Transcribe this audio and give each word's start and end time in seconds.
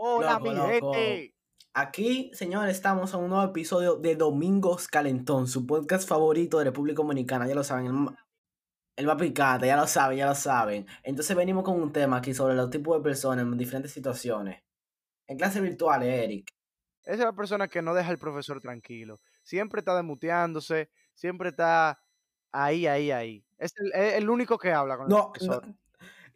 Hola, 0.00 0.34
Loco, 0.34 0.44
mi 0.44 0.54
loco. 0.54 0.92
gente. 0.94 1.34
Aquí, 1.74 2.30
señores, 2.32 2.74
estamos 2.76 3.12
en 3.14 3.20
un 3.20 3.30
nuevo 3.30 3.44
episodio 3.44 3.96
de 3.96 4.14
Domingos 4.16 4.86
Calentón, 4.88 5.46
su 5.48 5.66
podcast 5.66 6.08
favorito 6.08 6.58
de 6.58 6.64
República 6.66 7.02
Dominicana, 7.02 7.46
ya 7.48 7.54
lo 7.54 7.64
saben, 7.64 7.86
el, 7.86 8.08
el 8.96 9.06
más 9.06 9.16
picante, 9.16 9.66
ya 9.66 9.76
lo 9.76 9.86
saben, 9.86 10.18
ya 10.18 10.26
lo 10.26 10.34
saben. 10.34 10.86
Entonces 11.02 11.36
venimos 11.36 11.64
con 11.64 11.80
un 11.80 11.92
tema 11.92 12.18
aquí 12.18 12.32
sobre 12.34 12.54
los 12.54 12.70
tipos 12.70 12.96
de 12.96 13.02
personas 13.02 13.44
en 13.44 13.56
diferentes 13.58 13.92
situaciones. 13.92 14.62
En 15.26 15.36
clases 15.36 15.62
virtuales, 15.62 16.08
Eric. 16.24 16.50
Esa 17.02 17.12
es 17.14 17.18
la 17.20 17.32
persona 17.32 17.68
que 17.68 17.82
no 17.82 17.94
deja 17.94 18.10
al 18.10 18.18
profesor 18.18 18.60
tranquilo. 18.60 19.20
Siempre 19.42 19.80
está 19.80 19.96
demuteándose, 19.96 20.90
siempre 21.14 21.50
está 21.50 22.00
ahí, 22.52 22.86
ahí, 22.86 23.10
ahí. 23.10 23.44
Es 23.58 23.72
el, 23.76 23.92
es 23.94 24.14
el 24.14 24.30
único 24.30 24.58
que 24.58 24.72
habla 24.72 24.96
con 24.96 25.06
el 25.06 25.10
No, 25.10 25.32
profesor. 25.32 25.66
no, 25.66 25.74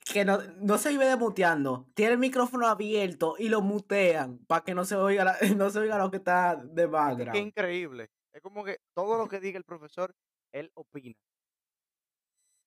que 0.05 0.25
no, 0.25 0.39
no 0.61 0.79
se 0.79 0.91
vive 0.91 1.15
muteando, 1.17 1.87
tiene 1.95 2.13
el 2.13 2.19
micrófono 2.19 2.67
abierto 2.67 3.37
y 3.39 3.49
lo 3.49 3.61
mutean 3.63 4.39
para 4.47 4.65
que 4.65 4.75
no 4.75 4.85
se 4.85 4.97
oiga, 4.97 5.25
la- 5.25 5.39
no 5.57 5.71
se 5.71 5.79
oiga 5.81 5.99
lo 5.99 6.11
que 6.11 6.19
está 6.19 6.57
de 6.57 6.83
Qué 6.83 6.87
background. 6.87 7.37
increíble. 7.39 8.11
Es 8.33 8.41
como 8.43 8.65
que 8.65 8.79
todo 8.95 9.17
lo 9.19 9.29
que 9.29 9.41
diga 9.41 9.59
el 9.59 9.65
profesor, 9.65 10.15
él 10.53 10.71
opina. 10.75 11.15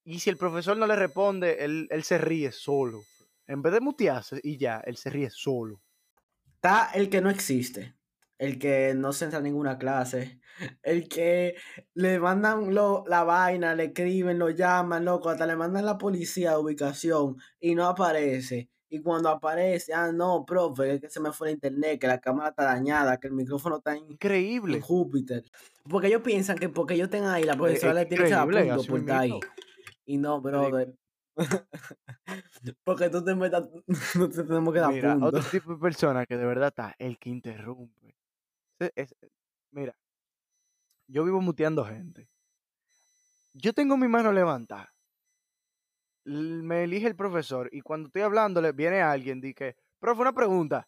Y 0.05 0.19
si 0.19 0.29
el 0.29 0.37
profesor 0.37 0.77
no 0.77 0.85
le 0.87 0.95
responde, 0.95 1.63
él, 1.65 1.87
él 1.89 2.03
se 2.03 2.17
ríe 2.17 2.51
solo. 2.51 3.01
En 3.47 3.61
vez 3.61 3.73
de 3.73 3.79
mutearse 3.79 4.39
y 4.43 4.57
ya, 4.57 4.81
él 4.85 4.97
se 4.97 5.09
ríe 5.09 5.29
solo. 5.29 5.81
Está 6.55 6.91
el 6.93 7.09
que 7.09 7.21
no 7.21 7.29
existe, 7.29 7.95
el 8.37 8.59
que 8.59 8.93
no 8.95 9.13
se 9.13 9.25
entra 9.25 9.39
a 9.39 9.41
ninguna 9.41 9.77
clase, 9.77 10.39
el 10.83 11.07
que 11.07 11.55
le 11.93 12.19
mandan 12.19 12.73
lo- 12.73 13.03
la 13.07 13.23
vaina, 13.23 13.75
le 13.75 13.85
escriben, 13.85 14.39
lo 14.39 14.49
llaman, 14.49 15.05
loco, 15.05 15.29
hasta 15.29 15.45
le 15.45 15.55
mandan 15.55 15.85
la 15.85 15.97
policía 15.97 16.51
de 16.51 16.57
ubicación 16.57 17.37
y 17.59 17.75
no 17.75 17.85
aparece. 17.87 18.69
Y 18.87 19.01
cuando 19.01 19.29
aparece, 19.29 19.93
ah, 19.93 20.11
no, 20.13 20.45
profe, 20.45 20.93
es 20.95 21.01
que 21.01 21.09
se 21.09 21.19
me 21.19 21.31
fue 21.33 21.49
el 21.49 21.55
internet, 21.55 21.99
que 21.99 22.07
la 22.07 22.19
cámara 22.21 22.49
está 22.49 22.63
dañada, 22.65 23.17
que 23.19 23.27
el 23.27 23.33
micrófono 23.33 23.77
está 23.77 23.93
en, 23.93 24.03
en 24.05 24.11
Increíble. 24.11 24.79
Júpiter. 24.79 25.43
Porque 25.89 26.07
ellos 26.07 26.21
piensan 26.21 26.57
que 26.57 26.69
porque 26.69 26.93
ellos 26.93 27.05
estén 27.05 27.25
ahí, 27.25 27.43
la 27.43 27.53
Es 27.53 27.57
profesora 27.57 27.93
le 27.95 28.05
tiene 28.05 28.23
que 28.25 28.29
dar 28.29 28.45
increíble, 28.47 28.75
punto 28.75 28.87
por 28.91 28.99
estar 28.99 29.19
ahí. 29.21 29.39
Y 30.05 30.17
no, 30.17 30.39
brother. 30.39 30.93
Porque 32.83 33.09
tú 33.09 33.23
te 33.23 33.35
metas, 33.35 33.67
no 34.15 34.29
te 34.29 34.43
tenemos 34.43 34.73
que 34.73 34.79
dar 34.79 34.93
Mira, 34.93 35.13
punto. 35.13 35.27
otro 35.27 35.41
tipo 35.51 35.73
de 35.73 35.79
persona 35.79 36.25
que 36.25 36.37
de 36.37 36.45
verdad 36.45 36.67
está, 36.69 36.95
el 36.97 37.17
que 37.17 37.29
interrumpe. 37.29 38.04
Es- 38.79 39.15
mira, 39.71 39.95
yo 41.07 41.23
vivo 41.23 41.41
muteando 41.41 41.83
gente. 41.85 42.29
Yo 43.53 43.73
tengo 43.73 43.97
mi 43.97 44.07
mano 44.07 44.31
levantada. 44.31 44.93
Me 46.25 46.83
elige 46.83 47.07
el 47.07 47.15
profesor 47.15 47.69
y 47.71 47.81
cuando 47.81 48.07
estoy 48.07 48.23
hablándole 48.23 48.71
viene 48.71 49.01
alguien 49.01 49.39
y 49.43 49.53
que, 49.53 49.75
profe, 49.99 50.21
una 50.21 50.33
pregunta. 50.33 50.87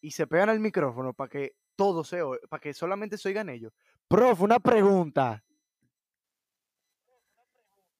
Y 0.00 0.12
se 0.12 0.26
pegan 0.26 0.48
al 0.50 0.60
micrófono 0.60 1.12
para 1.14 1.28
que 1.30 1.56
todo 1.76 2.04
se 2.04 2.22
oiga, 2.22 2.40
para 2.48 2.60
que 2.60 2.74
solamente 2.74 3.18
se 3.18 3.28
oigan 3.28 3.48
ellos. 3.50 3.72
Profe, 4.08 4.44
una 4.44 4.60
pregunta. 4.60 5.42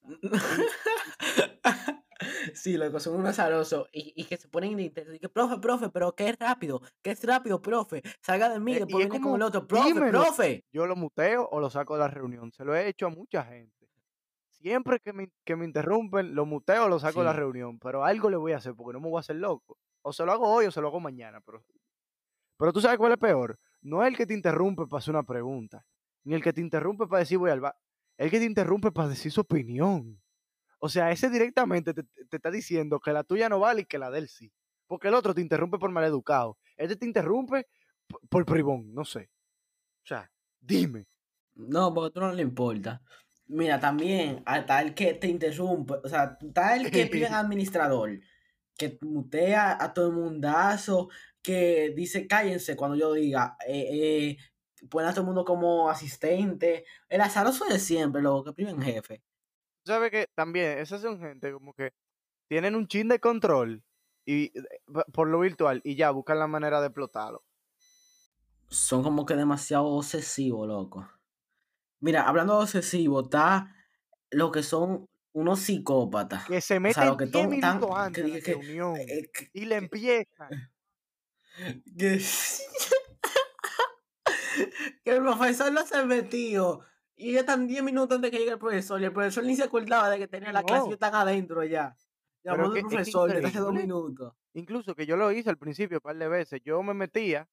Sí, 2.54 2.76
loco, 2.76 3.00
son 3.00 3.16
unos 3.16 3.30
azarosos 3.30 3.88
y, 3.92 4.12
y 4.16 4.24
que 4.24 4.36
se 4.36 4.48
ponen. 4.48 4.78
Y 4.78 4.90
que, 4.90 5.28
profe, 5.28 5.58
profe, 5.58 5.88
pero 5.90 6.14
qué 6.14 6.32
rápido, 6.38 6.80
qué 7.02 7.10
es 7.12 7.24
rápido, 7.24 7.60
profe. 7.60 8.02
Salga 8.20 8.48
de 8.48 8.60
mí, 8.60 8.72
Eh, 8.72 8.76
y 8.76 8.78
después 8.80 9.08
viene 9.08 9.20
como, 9.20 9.36
el 9.36 9.42
otro, 9.42 9.66
profe, 9.66 9.88
dímelo. 9.88 10.20
profe. 10.22 10.64
Yo 10.72 10.86
lo 10.86 10.96
muteo 10.96 11.48
o 11.50 11.60
lo 11.60 11.70
saco 11.70 11.94
de 11.94 12.00
la 12.00 12.08
reunión. 12.08 12.52
Se 12.52 12.64
lo 12.64 12.74
he 12.74 12.88
hecho 12.88 13.06
a 13.06 13.10
mucha 13.10 13.44
gente. 13.44 13.88
Siempre 14.48 15.00
que 15.00 15.12
me, 15.12 15.30
que 15.44 15.56
me 15.56 15.64
interrumpen, 15.64 16.34
lo 16.34 16.44
muteo 16.44 16.84
o 16.84 16.88
lo 16.88 16.98
saco 16.98 17.20
de 17.20 17.24
la 17.26 17.32
reunión. 17.32 17.78
Pero 17.78 18.04
algo 18.04 18.28
le 18.28 18.36
voy 18.36 18.52
a 18.52 18.58
hacer 18.58 18.74
porque 18.74 18.92
no 18.92 19.00
me 19.00 19.08
voy 19.08 19.18
a 19.18 19.20
hacer 19.20 19.36
loco. 19.36 19.78
O 20.02 20.12
se 20.12 20.24
lo 20.24 20.32
hago 20.32 20.48
hoy 20.52 20.66
o 20.66 20.70
se 20.70 20.80
lo 20.80 20.88
hago 20.88 21.00
mañana. 21.00 21.40
Pero, 21.40 21.64
pero 22.58 22.72
tú 22.72 22.80
sabes 22.80 22.98
cuál 22.98 23.12
es 23.12 23.18
peor. 23.18 23.58
No 23.80 24.02
es 24.02 24.08
el 24.08 24.16
que 24.16 24.26
te 24.26 24.34
interrumpe 24.34 24.86
para 24.86 24.98
hacer 24.98 25.14
una 25.14 25.22
pregunta. 25.22 25.84
Ni 26.24 26.34
el 26.34 26.42
que 26.42 26.52
te 26.52 26.60
interrumpe 26.60 27.06
para 27.06 27.20
decir 27.20 27.38
voy 27.38 27.50
al 27.50 27.60
bar. 27.60 27.74
El 28.18 28.30
que 28.30 28.38
te 28.38 28.44
interrumpe 28.44 28.92
para 28.92 29.08
decir 29.08 29.32
su 29.32 29.40
opinión. 29.40 30.20
O 30.80 30.88
sea, 30.88 31.10
ese 31.12 31.30
directamente 31.30 31.94
te, 31.94 32.02
te 32.02 32.36
está 32.36 32.50
diciendo 32.50 33.00
que 33.00 33.12
la 33.12 33.22
tuya 33.24 33.48
no 33.48 33.60
vale 33.60 33.82
y 33.82 33.84
que 33.86 33.98
la 33.98 34.10
de 34.10 34.18
él 34.20 34.28
sí. 34.28 34.52
Porque 34.86 35.08
el 35.08 35.14
otro 35.14 35.34
te 35.34 35.40
interrumpe 35.40 35.78
por 35.78 35.90
maleducado. 35.90 36.58
Este 36.76 36.96
te 36.96 37.06
interrumpe 37.06 37.68
p- 38.08 38.16
por 38.28 38.44
privón, 38.44 38.92
no 38.92 39.04
sé. 39.04 39.30
O 40.04 40.06
sea, 40.06 40.30
dime. 40.58 41.06
No, 41.54 41.92
porque 41.94 42.14
tú 42.14 42.20
no 42.20 42.32
le 42.32 42.42
importa. 42.42 43.02
Mira, 43.46 43.78
también 43.78 44.42
hasta 44.46 44.80
el 44.80 44.94
que 44.94 45.14
te 45.14 45.28
interrumpe, 45.28 45.94
o 46.02 46.08
sea, 46.08 46.38
el 46.74 46.90
que 46.90 47.06
pide 47.06 47.26
administrador, 47.28 48.18
que 48.76 48.98
mutea 49.02 49.76
a 49.82 49.92
todo 49.92 50.06
el 50.08 50.14
mundazo, 50.14 51.08
que 51.42 51.92
dice 51.94 52.26
cállense 52.26 52.76
cuando 52.76 52.96
yo 52.96 53.12
diga, 53.12 53.56
eh, 53.66 53.88
eh, 53.92 54.86
pone 54.88 55.08
a 55.08 55.10
todo 55.10 55.20
el 55.22 55.26
mundo 55.26 55.44
como 55.44 55.90
asistente. 55.90 56.84
El 57.08 57.20
azaroso 57.20 57.66
de 57.66 57.78
siempre, 57.78 58.22
lo 58.22 58.42
que 58.44 58.52
piden 58.54 58.80
jefe. 58.80 59.22
¿Sabes 59.90 60.10
que 60.10 60.26
También, 60.34 60.78
esas 60.78 61.02
son 61.02 61.20
gente 61.20 61.52
como 61.52 61.74
que 61.74 61.92
tienen 62.48 62.74
un 62.76 62.86
chin 62.86 63.08
de 63.08 63.20
control 63.20 63.82
y 64.26 64.44
eh, 64.58 64.62
por 65.12 65.28
lo 65.28 65.40
virtual 65.40 65.80
y 65.84 65.96
ya 65.96 66.10
buscan 66.10 66.38
la 66.38 66.46
manera 66.46 66.80
de 66.80 66.86
explotarlo. 66.88 67.42
son 68.68 69.02
como 69.02 69.26
que 69.26 69.34
demasiado 69.34 69.86
obsesivos, 69.86 70.68
loco. 70.68 71.08
Mira, 72.00 72.28
hablando 72.28 72.56
de 72.56 72.62
obsesivo, 72.62 73.22
está 73.22 73.74
lo 74.30 74.52
que 74.52 74.62
son 74.62 75.06
unos 75.32 75.60
psicópatas. 75.60 76.44
Que 76.46 76.60
se 76.60 76.78
O 76.78 76.92
sea, 76.92 77.04
meten 77.04 77.06
lo 77.06 77.16
que 77.16 77.24
10 77.26 77.32
ton- 77.32 77.60
tan, 77.60 77.76
minutos 77.80 77.90
que 77.90 78.00
antes 78.02 78.22
de 78.24 78.28
la 78.28 78.34
dije 78.36 78.44
que, 78.46 78.52
reunión 78.52 78.96
eh, 78.96 79.30
que, 79.32 79.50
y 79.52 79.64
le 79.64 79.74
empiezan. 79.76 80.70
que, 81.98 82.20
que 85.04 85.10
el 85.10 85.22
profesor 85.22 85.72
no 85.72 85.84
se 85.86 85.96
ha 85.96 86.04
metido. 86.04 86.84
Y 87.20 87.32
ya 87.32 87.40
están 87.40 87.66
10 87.66 87.82
minutos 87.82 88.16
antes 88.16 88.30
que 88.30 88.38
llegue 88.38 88.52
el 88.52 88.58
profesor. 88.58 88.98
Y 88.98 89.04
el 89.04 89.12
profesor 89.12 89.44
ni 89.44 89.54
se 89.54 89.64
acordaba 89.64 90.08
de 90.08 90.18
que 90.18 90.26
tenía 90.26 90.52
la 90.52 90.62
clase 90.62 90.88
y 90.88 90.92
están 90.94 91.14
adentro 91.14 91.62
ya. 91.64 91.94
que 92.42 92.48
al 92.48 92.56
profesor 92.56 93.30
desde 93.30 93.46
hace 93.46 93.58
dos 93.58 93.74
minutos. 93.74 94.32
Incluso 94.54 94.94
que 94.94 95.04
yo 95.04 95.18
lo 95.18 95.30
hice 95.30 95.50
al 95.50 95.58
principio 95.58 95.98
un 95.98 96.00
par 96.00 96.16
de 96.16 96.28
veces. 96.28 96.62
Yo 96.64 96.82
me 96.82 96.94
metía 96.94 97.46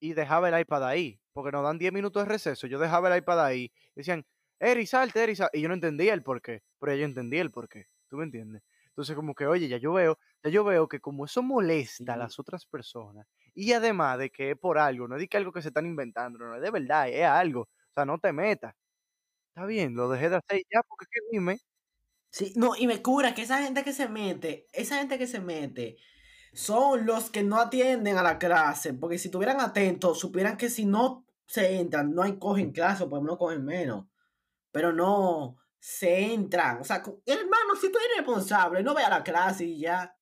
y 0.00 0.14
dejaba 0.14 0.48
el 0.48 0.58
iPad 0.58 0.86
ahí, 0.86 1.20
porque 1.34 1.52
nos 1.52 1.62
dan 1.64 1.76
10 1.76 1.92
minutos 1.92 2.22
de 2.22 2.30
receso. 2.30 2.66
Yo 2.66 2.78
dejaba 2.78 3.14
el 3.14 3.18
iPad 3.18 3.44
ahí. 3.44 3.70
Decían, 3.94 4.24
Eri, 4.58 4.86
salte, 4.86 5.22
Eri, 5.22 5.36
salte. 5.36 5.58
Y 5.58 5.60
yo 5.60 5.68
no 5.68 5.74
entendía 5.74 6.14
el 6.14 6.22
por 6.22 6.40
qué, 6.40 6.62
pero 6.80 6.94
yo 6.94 7.04
entendía 7.04 7.42
el 7.42 7.50
por 7.50 7.68
qué. 7.68 7.88
¿Tú 8.08 8.16
me 8.16 8.24
entiendes? 8.24 8.62
Entonces, 8.88 9.14
como 9.14 9.34
que, 9.34 9.46
oye, 9.46 9.68
ya 9.68 9.76
yo 9.76 9.92
veo, 9.92 10.18
ya 10.42 10.50
yo 10.50 10.64
veo 10.64 10.88
que 10.88 10.98
como 10.98 11.26
eso 11.26 11.42
molesta 11.42 12.14
a 12.14 12.16
las 12.16 12.38
otras 12.38 12.66
personas, 12.66 13.26
y 13.54 13.72
además 13.72 14.18
de 14.18 14.30
que 14.30 14.52
es 14.52 14.58
por 14.58 14.78
algo, 14.78 15.06
no 15.06 15.16
es 15.16 15.20
de 15.20 15.28
que 15.28 15.36
algo 15.36 15.52
que 15.52 15.62
se 15.62 15.68
están 15.68 15.86
inventando, 15.86 16.38
no 16.38 16.56
es 16.56 16.62
de 16.62 16.70
verdad, 16.70 17.08
es 17.08 17.24
algo. 17.24 17.68
Sea, 17.98 18.04
no 18.04 18.18
te 18.18 18.32
metas. 18.32 18.74
Está 19.48 19.66
bien, 19.66 19.94
lo 19.96 20.08
dejé 20.08 20.30
de 20.30 20.36
hacer 20.36 20.62
ya, 20.72 20.82
porque 20.88 21.04
es 21.04 21.10
que 21.10 21.20
dime, 21.32 21.58
Sí, 22.30 22.52
no, 22.56 22.76
y 22.76 22.86
me 22.86 23.02
cura 23.02 23.34
que 23.34 23.42
esa 23.42 23.62
gente 23.62 23.82
que 23.82 23.92
se 23.92 24.08
mete, 24.08 24.68
esa 24.72 24.98
gente 24.98 25.18
que 25.18 25.26
se 25.26 25.40
mete, 25.40 25.96
son 26.52 27.06
los 27.06 27.30
que 27.30 27.42
no 27.42 27.58
atienden 27.58 28.18
a 28.18 28.22
la 28.22 28.38
clase, 28.38 28.94
porque 28.94 29.18
si 29.18 29.28
estuvieran 29.28 29.60
atentos, 29.60 30.20
supieran 30.20 30.56
que 30.56 30.68
si 30.68 30.84
no 30.84 31.26
se 31.46 31.80
entran, 31.80 32.14
no 32.14 32.22
hay 32.22 32.38
cogen 32.38 32.72
clase, 32.72 33.04
o 33.04 33.08
por 33.08 33.18
lo 33.18 33.22
menos 33.22 33.38
cogen 33.38 33.64
menos, 33.64 34.06
pero 34.70 34.92
no 34.92 35.56
se 35.80 36.34
entran. 36.34 36.80
O 36.80 36.84
sea, 36.84 37.02
hermano, 37.26 37.74
si 37.80 37.90
tú 37.90 37.98
eres 37.98 38.18
responsable, 38.18 38.82
no 38.82 38.94
ve 38.94 39.02
a 39.02 39.10
la 39.10 39.24
clase 39.24 39.64
y 39.64 39.80
ya. 39.80 40.14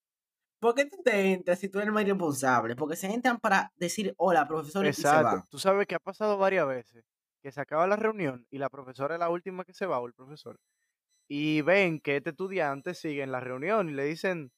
¿Por 0.60 0.74
qué 0.74 0.86
tú 0.86 1.02
te 1.04 1.32
entras 1.32 1.58
si 1.58 1.68
tú 1.68 1.80
eres 1.80 1.92
más 1.92 2.04
irresponsable? 2.04 2.76
Porque 2.76 2.96
se 2.96 3.08
entran 3.08 3.38
para 3.38 3.72
decir 3.76 4.14
hola, 4.16 4.46
profesor, 4.48 4.86
y 4.86 4.92
se 4.92 5.02
exacto. 5.02 5.24
van. 5.24 5.44
Tú 5.50 5.58
sabes 5.58 5.86
que 5.86 5.96
ha 5.96 5.98
pasado 5.98 6.38
varias 6.38 6.66
veces 6.66 7.04
que 7.46 7.52
se 7.52 7.60
acaba 7.60 7.86
la 7.86 7.94
reunión 7.94 8.44
y 8.50 8.58
la 8.58 8.68
profesora 8.68 9.14
es 9.14 9.20
la 9.20 9.28
última 9.28 9.64
que 9.64 9.72
se 9.72 9.86
va, 9.86 10.00
o 10.00 10.06
el 10.08 10.14
profesor, 10.14 10.58
y 11.28 11.60
ven 11.60 12.00
que 12.00 12.16
este 12.16 12.30
estudiante 12.30 12.92
sigue 12.92 13.22
en 13.22 13.30
la 13.30 13.38
reunión 13.38 13.88
y 13.88 13.92
le 13.92 14.02
dicen, 14.02 14.50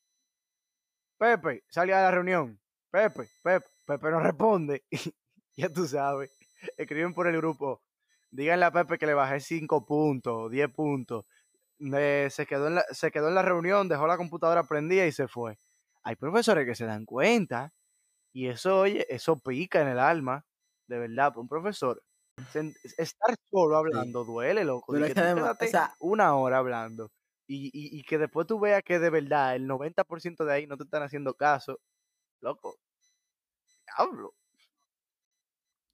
Pepe, 1.19 1.65
sale 1.69 1.93
a 1.93 2.01
la 2.01 2.11
reunión. 2.11 2.59
Pepe, 2.91 3.29
Pepe, 3.43 3.67
Pepe 3.87 4.11
no 4.11 4.21
responde. 4.21 4.85
ya 5.55 5.69
tú 5.69 5.87
sabes. 5.87 6.31
Escriben 6.79 7.13
por 7.13 7.27
el 7.27 7.37
grupo. 7.37 7.83
Díganle 8.31 8.65
a 8.65 8.73
Pepe 8.73 8.97
que 8.97 9.05
le 9.05 9.13
bajé 9.13 9.41
5 9.41 9.85
puntos, 9.85 10.51
10 10.51 10.73
puntos. 10.73 11.27
Eh, 11.81 12.29
se, 12.31 12.47
quedó 12.47 12.69
en 12.69 12.77
la, 12.77 12.85
se 12.91 13.11
quedó 13.11 13.29
en 13.29 13.35
la 13.35 13.43
reunión, 13.43 13.91
dejó 13.91 14.07
la 14.07 14.17
computadora 14.17 14.63
prendida 14.63 15.05
y 15.05 15.13
se 15.13 15.29
fue. 15.29 15.59
Hay 16.05 16.17
profesores 16.17 16.65
que 16.65 16.75
se 16.75 16.87
dan 16.87 17.05
cuenta 17.05 17.71
y 18.33 18.49
eso, 18.49 18.81
oye, 18.81 19.07
eso 19.11 19.39
pica 19.41 19.83
en 19.83 19.89
el 19.89 19.99
alma, 19.99 20.47
de 20.87 20.99
verdad, 21.01 21.29
para 21.29 21.41
un 21.41 21.49
profesor. 21.49 22.03
Estar 22.97 23.35
solo 23.51 23.77
Sí. 23.91 23.99
hablando 24.03 24.25
duele, 24.25 24.65
loco. 24.65 24.97
Es 24.97 25.13
que 25.13 25.21
además, 25.21 25.57
o 25.61 25.67
sea, 25.67 25.95
una 26.01 26.35
hora 26.37 26.59
hablando 26.59 27.11
y, 27.47 27.67
y, 27.73 27.99
y 27.99 28.03
que 28.05 28.19
después 28.19 28.47
tú 28.47 28.59
veas 28.61 28.83
que 28.85 28.99
de 28.99 29.11
verdad 29.11 29.57
el 29.57 29.67
90% 29.67 30.45
de 30.45 30.53
ahí 30.55 30.67
no 30.67 30.77
te 30.77 30.85
están 30.85 31.03
haciendo 31.03 31.35
caso, 31.35 31.81
loco, 32.41 32.77
diablo. 33.87 34.35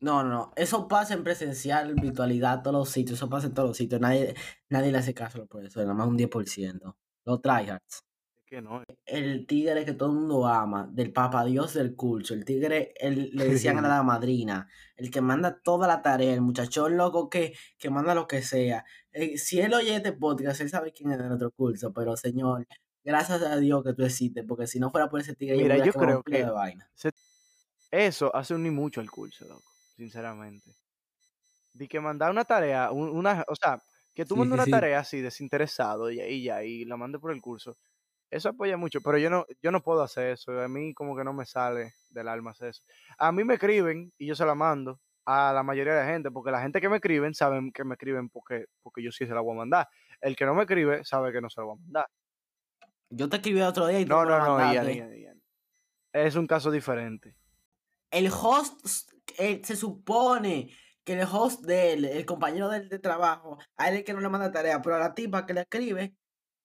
No, 0.01 0.23
no, 0.23 0.29
no. 0.31 0.53
Eso 0.57 0.87
pasa 0.89 1.15
en 1.15 1.25
presencial, 1.25 1.91
en 1.91 1.97
virtualidad, 1.97 2.63
todos 2.63 2.75
los 2.77 2.89
sitios. 2.91 3.19
Eso 3.19 3.31
pasa 3.31 3.47
en 3.47 3.55
todos 3.55 3.69
los 3.71 3.77
sitios. 3.77 4.01
Nadie, 4.01 4.35
nadie 4.69 4.93
le 4.93 4.99
hace 4.99 5.15
caso 5.15 5.39
a 5.39 5.41
los 5.41 5.49
profesores, 5.49 5.87
nada 5.87 5.97
más 5.99 6.09
un 6.09 6.17
10%. 6.17 6.99
Los 7.25 7.41
tryhards. 7.41 8.05
Que 8.55 8.63
no. 8.63 8.85
El 9.05 9.47
tigre 9.49 9.85
que 9.85 9.95
todo 9.95 10.11
el 10.11 10.15
mundo 10.17 10.47
ama, 10.47 10.89
del 10.93 11.13
papa 11.13 11.45
Dios 11.45 11.75
del 11.75 11.97
curso, 11.97 12.35
el 12.35 12.45
tigre, 12.45 12.95
el, 13.01 13.31
le 13.33 13.45
decían 13.67 13.79
a 13.85 13.89
la 13.89 14.03
madrina, 14.05 14.69
el 14.97 15.11
que 15.11 15.21
manda 15.21 15.61
toda 15.61 15.89
la 15.89 16.03
tarea, 16.03 16.33
el 16.33 16.41
muchachón 16.41 16.97
loco 16.97 17.29
que, 17.29 17.55
que 17.79 17.91
manda 17.91 18.15
lo 18.15 18.29
que 18.29 18.43
sea. 18.43 18.85
Eh, 19.11 19.39
si 19.39 19.59
él 19.61 19.75
oye 19.75 19.97
este 19.97 20.13
podcast, 20.13 20.61
él 20.61 20.71
sabe 20.71 20.93
quién 20.93 21.11
es 21.11 21.19
de 21.19 21.27
nuestro 21.27 21.51
curso, 21.51 21.93
pero 21.93 22.17
señor, 22.17 22.65
gracias 23.03 23.43
a 23.43 23.57
Dios 23.57 23.83
que 23.83 23.93
tú 23.95 24.05
existes, 24.05 24.45
porque 24.47 24.69
si 24.69 24.79
no 24.79 24.91
fuera 24.93 25.09
por 25.11 25.21
ese 25.21 25.35
tigre, 25.35 25.57
Mira, 25.57 25.77
yo 25.79 25.93
creo 25.93 26.19
un 26.19 26.23
que 26.23 26.45
de 26.45 26.51
vaina. 26.53 26.89
se- 26.95 27.11
eso 27.91 28.35
hace 28.37 28.55
unir 28.55 28.71
mucho 28.73 29.01
al 29.01 29.11
curso, 29.11 29.47
loco, 29.49 29.69
sinceramente. 29.97 30.71
De 31.73 31.89
que 31.89 31.99
mandar 32.01 32.31
una 32.31 32.45
tarea, 32.45 32.93
un- 32.93 33.09
una, 33.09 33.45
o 33.49 33.57
sea, 33.57 33.83
que 34.15 34.25
tú 34.25 34.35
Sí, 34.35 34.39
mandes 34.39 34.53
sí, 34.53 34.55
una 34.55 34.65
sí. 34.65 34.71
tarea 34.71 35.01
así 35.01 35.21
desinteresado 35.21 36.11
y, 36.13 36.21
y 36.21 36.45
ya, 36.45 36.63
y 36.63 36.85
la 36.85 36.97
mandes 36.97 37.21
por 37.21 37.33
el 37.33 37.41
curso, 37.43 37.77
eso 38.31 38.49
apoya 38.49 38.77
mucho, 38.77 39.01
pero 39.01 39.19
yo 39.19 39.31
no, 39.31 39.47
yo 39.63 39.71
no 39.71 39.83
puedo 39.83 40.03
hacer 40.03 40.33
eso, 40.33 40.61
a 40.61 40.69
mí 40.69 40.95
como 40.95 41.17
que 41.17 41.25
no 41.25 41.33
me 41.33 41.47
sale 41.47 41.95
del 42.11 42.29
alma 42.29 42.51
hacer 42.51 42.71
eso. 42.71 42.83
A 43.19 43.33
mí 43.33 43.45
me 43.45 43.55
escriben 43.55 44.13
y 44.19 44.27
yo 44.27 44.35
se 44.35 44.45
la 44.45 44.55
mando 44.55 45.01
a 45.27 45.53
la 45.53 45.63
mayoría 45.63 45.95
de 45.95 46.01
la 46.01 46.11
gente, 46.11 46.31
porque 46.31 46.51
la 46.51 46.61
gente 46.61 46.81
que 46.81 46.89
me 46.89 46.97
escriben 46.97 47.35
saben 47.35 47.73
que 47.73 47.85
me 47.85 47.95
escriben 47.95 48.29
porque, 48.29 48.67
porque 48.83 49.03
yo 49.03 49.11
sí 49.11 49.27
se 49.27 49.35
la 49.35 49.41
voy 49.41 49.55
a 49.55 49.59
mandar. 49.59 49.89
El 50.21 50.37
que 50.37 50.45
no 50.45 50.55
me 50.55 50.63
escribe 50.63 51.05
sabe 51.05 51.33
que 51.33 51.41
no 51.41 51.49
se 51.49 51.61
la 51.61 51.67
voy 51.67 51.77
a 51.77 51.81
mandar. 51.81 52.07
Yo 53.11 53.29
te 53.29 53.37
escribí 53.37 53.61
el 53.61 53.67
otro 53.67 53.87
día 53.87 54.01
y 54.01 54.05
tú 54.05 54.11
No, 54.11 54.23
me 54.23 54.31
lo 54.31 54.39
no, 54.39 54.59
no, 54.59 54.73
Ian. 54.73 54.89
Ian, 54.89 55.15
Ian. 55.15 55.43
Es 56.13 56.37
un 56.37 56.47
caso 56.47 56.71
diferente. 56.71 57.37
El 58.11 58.29
host, 58.31 59.13
eh, 59.39 59.61
se 59.65 59.77
supone 59.77 60.71
que 61.05 61.15
el 61.15 61.27
host 61.31 61.65
de 61.65 61.93
él, 61.93 62.05
el 62.05 62.25
compañero 62.25 62.69
del 62.69 62.89
de 62.89 62.99
trabajo, 62.99 63.59
a 63.77 63.89
él 63.89 63.95
es 63.95 64.01
el 64.01 64.05
que 64.05 64.15
no 64.15 64.21
le 64.21 64.29
manda 64.29 64.51
tarea, 64.51 64.81
pero 64.81 64.97
a 64.97 65.01
la 65.01 65.15
tipa 65.15 65.45
que 65.45 65.55
le 65.55 65.63
escribe, 65.63 66.15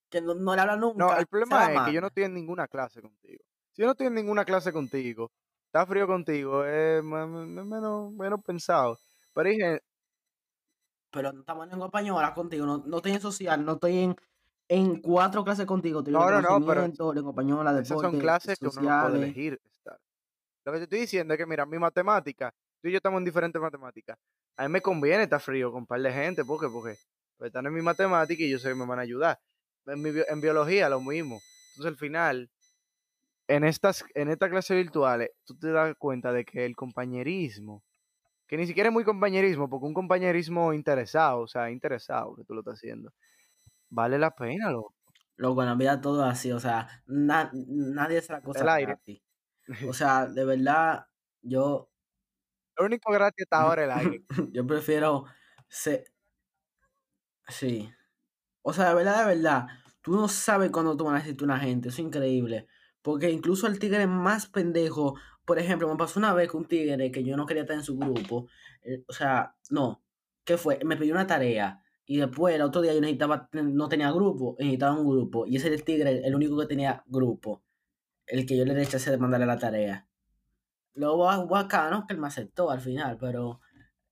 que 0.09 0.21
no, 0.21 0.33
no 0.35 0.56
le 0.56 0.61
habla 0.61 0.75
nunca. 0.77 1.06
No, 1.06 1.15
el 1.15 1.27
problema 1.27 1.75
es 1.75 1.81
que 1.83 1.94
yo 1.94 2.01
no 2.01 2.07
estoy 2.07 2.23
en 2.23 2.33
ninguna 2.33 2.67
clase 2.67 3.01
contigo. 3.01 3.44
Si 3.73 3.81
yo 3.81 3.85
no 3.85 3.91
estoy 3.91 4.07
en 4.07 4.15
ninguna 4.15 4.45
clase 4.45 4.73
contigo, 4.73 5.31
está 5.65 5.85
frío 5.85 6.07
contigo, 6.07 6.65
es 6.65 7.03
me- 7.03 7.25
me- 7.27 7.45
me- 7.45 7.63
menos, 7.63 8.11
menos 8.13 8.41
pensado. 8.44 8.97
Pero 9.33 9.50
dije, 9.50 9.81
Pero 11.11 11.31
no 11.33 11.39
estamos 11.41 11.63
en 11.65 11.69
lengua 11.71 11.88
española 11.88 12.33
contigo, 12.33 12.65
no, 12.65 12.83
no 12.85 12.97
estoy 12.97 13.13
en 13.13 13.21
social, 13.21 13.65
no 13.65 13.73
estoy 13.73 13.97
en, 14.00 14.15
en 14.67 15.01
cuatro 15.01 15.44
clases 15.44 15.65
contigo. 15.65 16.00
Estoy 16.00 16.13
no, 16.13 16.29
no, 16.31 16.41
no, 16.41 16.61
pero 16.65 16.91
lengua 17.13 17.31
española, 17.31 17.73
esas 17.77 18.00
son 18.00 18.15
deporte, 18.15 18.17
clases 18.17 18.57
que 18.59 18.67
uno 18.67 18.83
no 18.83 18.94
puede 18.94 19.17
elegir 19.17 19.59
estar. 19.77 20.00
Lo 20.65 20.73
que 20.73 20.79
te 20.79 20.83
estoy 20.85 21.00
diciendo 21.01 21.33
es 21.35 21.39
que, 21.39 21.45
mira, 21.47 21.65
mi 21.65 21.79
matemática, 21.79 22.53
tú 22.81 22.89
y 22.89 22.91
yo 22.94 22.97
estamos 22.97 23.19
en 23.19 23.25
diferentes 23.25 23.61
matemáticas. 23.61 24.17
A 24.57 24.63
mí 24.67 24.69
me 24.73 24.81
conviene 24.81 25.23
estar 25.23 25.41
frío 25.41 25.71
con 25.71 25.81
un 25.81 25.88
par 25.88 26.01
de 26.01 26.13
gente, 26.13 26.45
¿por 26.45 26.59
qué? 26.61 26.67
Porque 26.69 26.97
pues, 27.38 27.50
están 27.50 27.65
en 27.67 27.73
mi 27.73 27.81
matemática 27.83 28.44
y 28.44 28.51
yo 28.51 28.59
sé 28.59 28.69
que 28.69 28.75
me 28.75 28.85
van 28.88 29.00
a 29.00 29.03
ayudar. 29.03 29.39
En, 29.91 30.01
mi 30.01 30.12
bio- 30.12 30.25
en 30.30 30.41
biología 30.41 30.89
lo 30.89 31.01
mismo. 31.01 31.39
Entonces, 31.75 31.91
al 31.94 31.97
final, 31.97 32.50
en 33.47 33.63
estas, 33.63 34.06
en 34.15 34.30
estas 34.30 34.50
clases 34.50 34.77
virtuales, 34.77 35.31
tú 35.45 35.57
te 35.57 35.71
das 35.71 35.95
cuenta 35.97 36.31
de 36.33 36.45
que 36.45 36.65
el 36.65 36.75
compañerismo, 36.75 37.83
que 38.47 38.57
ni 38.57 38.68
siquiera 38.68 38.89
es 38.89 38.94
muy 38.94 39.06
compañerismo, 39.06 39.69
porque 39.69 39.88
un 39.88 39.95
compañerismo 39.95 40.74
interesado, 40.74 41.41
o 41.41 41.47
sea, 41.47 41.71
interesado 41.71 42.36
que 42.36 42.45
tú 42.45 42.53
lo 42.56 42.62
estás 42.62 42.75
haciendo, 42.75 43.13
vale 43.89 44.19
la 44.19 44.31
pena, 44.31 44.71
loco. 44.71 44.95
Loco, 45.38 45.62
en 45.62 45.69
la 45.69 45.75
vida 45.75 46.01
todo 46.01 46.25
es 46.25 46.31
así, 46.33 46.51
o 46.51 46.59
sea, 46.59 47.01
na- 47.07 47.50
nadie 47.53 48.18
hace 48.19 48.33
la 48.33 48.42
cosa 48.44 48.65
El 48.65 48.69
aire. 48.69 48.85
gratis. 48.85 49.21
O 49.88 49.94
sea, 49.94 50.27
de 50.27 50.45
verdad, 50.45 51.07
yo, 51.42 51.92
Lo 52.77 52.85
único 52.88 53.12
gratis 53.12 53.44
hasta 53.45 53.59
ahora 53.62 53.83
es 53.83 53.85
el 53.85 53.92
aire. 53.92 54.21
yo 54.51 54.65
prefiero 54.68 55.25
ser, 55.68 56.06
sí. 57.47 57.89
O 58.69 58.74
sea, 58.74 58.89
de 58.89 58.94
verdad, 58.95 59.25
de 59.27 59.36
verdad, 59.36 59.68
tú 60.04 60.12
no 60.12 60.27
sabes 60.27 60.69
cuándo 60.69 60.95
tú 60.95 61.06
vas 61.06 61.25
a 61.25 61.44
una 61.44 61.60
gente, 61.60 61.89
eso 61.89 62.01
es 62.04 62.06
increíble. 62.06 62.68
Porque 63.01 63.31
incluso 63.31 63.66
el 63.66 63.80
tigre 63.80 64.06
más 64.06 64.45
pendejo, 64.45 65.16
por 65.44 65.57
ejemplo, 65.57 65.89
me 65.89 65.95
pasó 65.98 66.19
una 66.19 66.36
vez 66.36 66.50
con 66.50 66.62
un 66.62 66.68
tigre 66.68 67.10
que 67.10 67.24
yo 67.24 67.36
no 67.36 67.48
quería 67.48 67.63
estar 67.63 67.75
en 67.75 67.83
su 67.83 67.98
grupo, 67.98 68.48
eh, 68.83 69.04
o 69.07 69.12
sea, 69.13 69.56
no, 69.71 70.04
¿qué 70.44 70.56
fue? 70.56 70.77
Me 70.86 70.98
pidió 70.98 71.16
una 71.16 71.25
tarea 71.25 71.81
y 72.06 72.18
después 72.18 72.54
el 72.54 72.62
otro 72.62 72.81
día 72.81 72.94
yo 72.94 73.01
necesitaba, 73.01 73.50
no 73.54 73.89
tenía 73.89 74.12
grupo, 74.12 74.56
necesitaba 74.60 75.00
un 75.00 75.10
grupo 75.10 75.48
y 75.48 75.56
ese 75.56 75.66
era 75.68 75.75
el 75.75 75.83
tigre, 75.83 76.21
el 76.24 76.36
único 76.36 76.56
que 76.60 76.68
tenía 76.68 77.04
grupo, 77.07 77.63
el 78.27 78.45
que 78.45 78.56
yo 78.56 78.66
le 78.66 78.75
rechacé 78.75 79.10
de 79.10 79.18
mandarle 79.18 79.48
la 79.48 79.57
tarea. 79.57 80.07
Luego 80.94 81.18
ba- 81.25 81.44
bacano 81.44 82.06
que 82.06 82.13
él 82.13 82.19
me 82.19 82.27
aceptó 82.27 82.69
al 82.69 82.81
final, 82.81 83.18
pero 83.19 83.62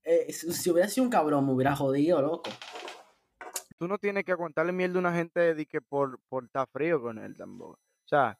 eh, 0.04 0.33
si 0.33 0.71
hubiera 0.71 0.89
sido 0.89 1.04
un 1.04 1.12
cabrón 1.12 1.45
me 1.45 1.54
hubiera 1.54 1.75
jodido, 1.75 2.24
loco. 2.24 2.50
Tú 3.77 3.88
no 3.88 3.97
tienes 3.97 4.25
que 4.25 4.31
aguantarle 4.31 4.71
mierda 4.71 4.97
a 4.97 5.00
una 5.00 5.13
gente 5.13 5.53
de 5.53 5.65
que 5.65 5.81
por, 5.81 6.19
por 6.29 6.45
estar 6.45 6.68
frío 6.68 7.01
con 7.01 7.18
él 7.19 7.35
tampoco. 7.35 7.74
O 7.74 8.07
sea, 8.07 8.38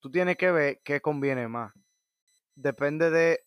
tú 0.00 0.10
tienes 0.10 0.36
que 0.36 0.50
ver 0.50 0.80
qué 0.84 1.00
conviene 1.00 1.48
más. 1.48 1.72
Depende 2.54 3.10
de, 3.10 3.40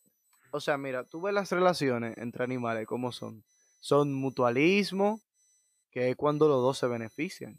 o 0.51 0.59
sea, 0.59 0.77
mira, 0.77 1.03
tú 1.03 1.21
ves 1.21 1.33
las 1.33 1.51
relaciones 1.51 2.17
entre 2.17 2.43
animales, 2.43 2.85
¿cómo 2.85 3.11
son? 3.11 3.43
Son 3.79 4.13
mutualismo, 4.13 5.21
que 5.91 6.09
es 6.09 6.15
cuando 6.15 6.47
los 6.47 6.61
dos 6.61 6.77
se 6.77 6.87
benefician. 6.87 7.57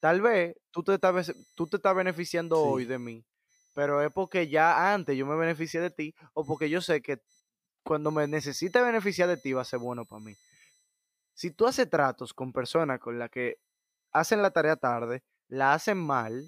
Tal 0.00 0.20
vez 0.20 0.56
tú 0.70 0.82
te 0.82 0.94
estás, 0.94 1.34
tú 1.54 1.66
te 1.66 1.76
estás 1.76 1.94
beneficiando 1.94 2.60
hoy 2.60 2.84
de 2.84 2.98
mí, 2.98 3.24
pero 3.74 4.02
es 4.02 4.12
porque 4.12 4.48
ya 4.48 4.92
antes 4.92 5.16
yo 5.16 5.26
me 5.26 5.36
beneficié 5.36 5.80
de 5.80 5.90
ti 5.90 6.14
o 6.34 6.44
porque 6.44 6.68
yo 6.68 6.80
sé 6.80 7.02
que 7.02 7.20
cuando 7.82 8.10
me 8.10 8.26
necesite 8.26 8.80
beneficiar 8.80 9.28
de 9.28 9.36
ti 9.36 9.52
va 9.52 9.62
a 9.62 9.66
ser 9.66 9.78
bueno 9.78 10.04
para 10.04 10.22
mí. 10.22 10.34
Si 11.34 11.50
tú 11.50 11.66
haces 11.66 11.90
tratos 11.90 12.32
con 12.32 12.52
personas 12.52 13.00
con 13.00 13.18
las 13.18 13.30
que 13.30 13.58
hacen 14.12 14.42
la 14.42 14.50
tarea 14.52 14.76
tarde, 14.76 15.22
la 15.48 15.74
hacen 15.74 15.98
mal, 15.98 16.44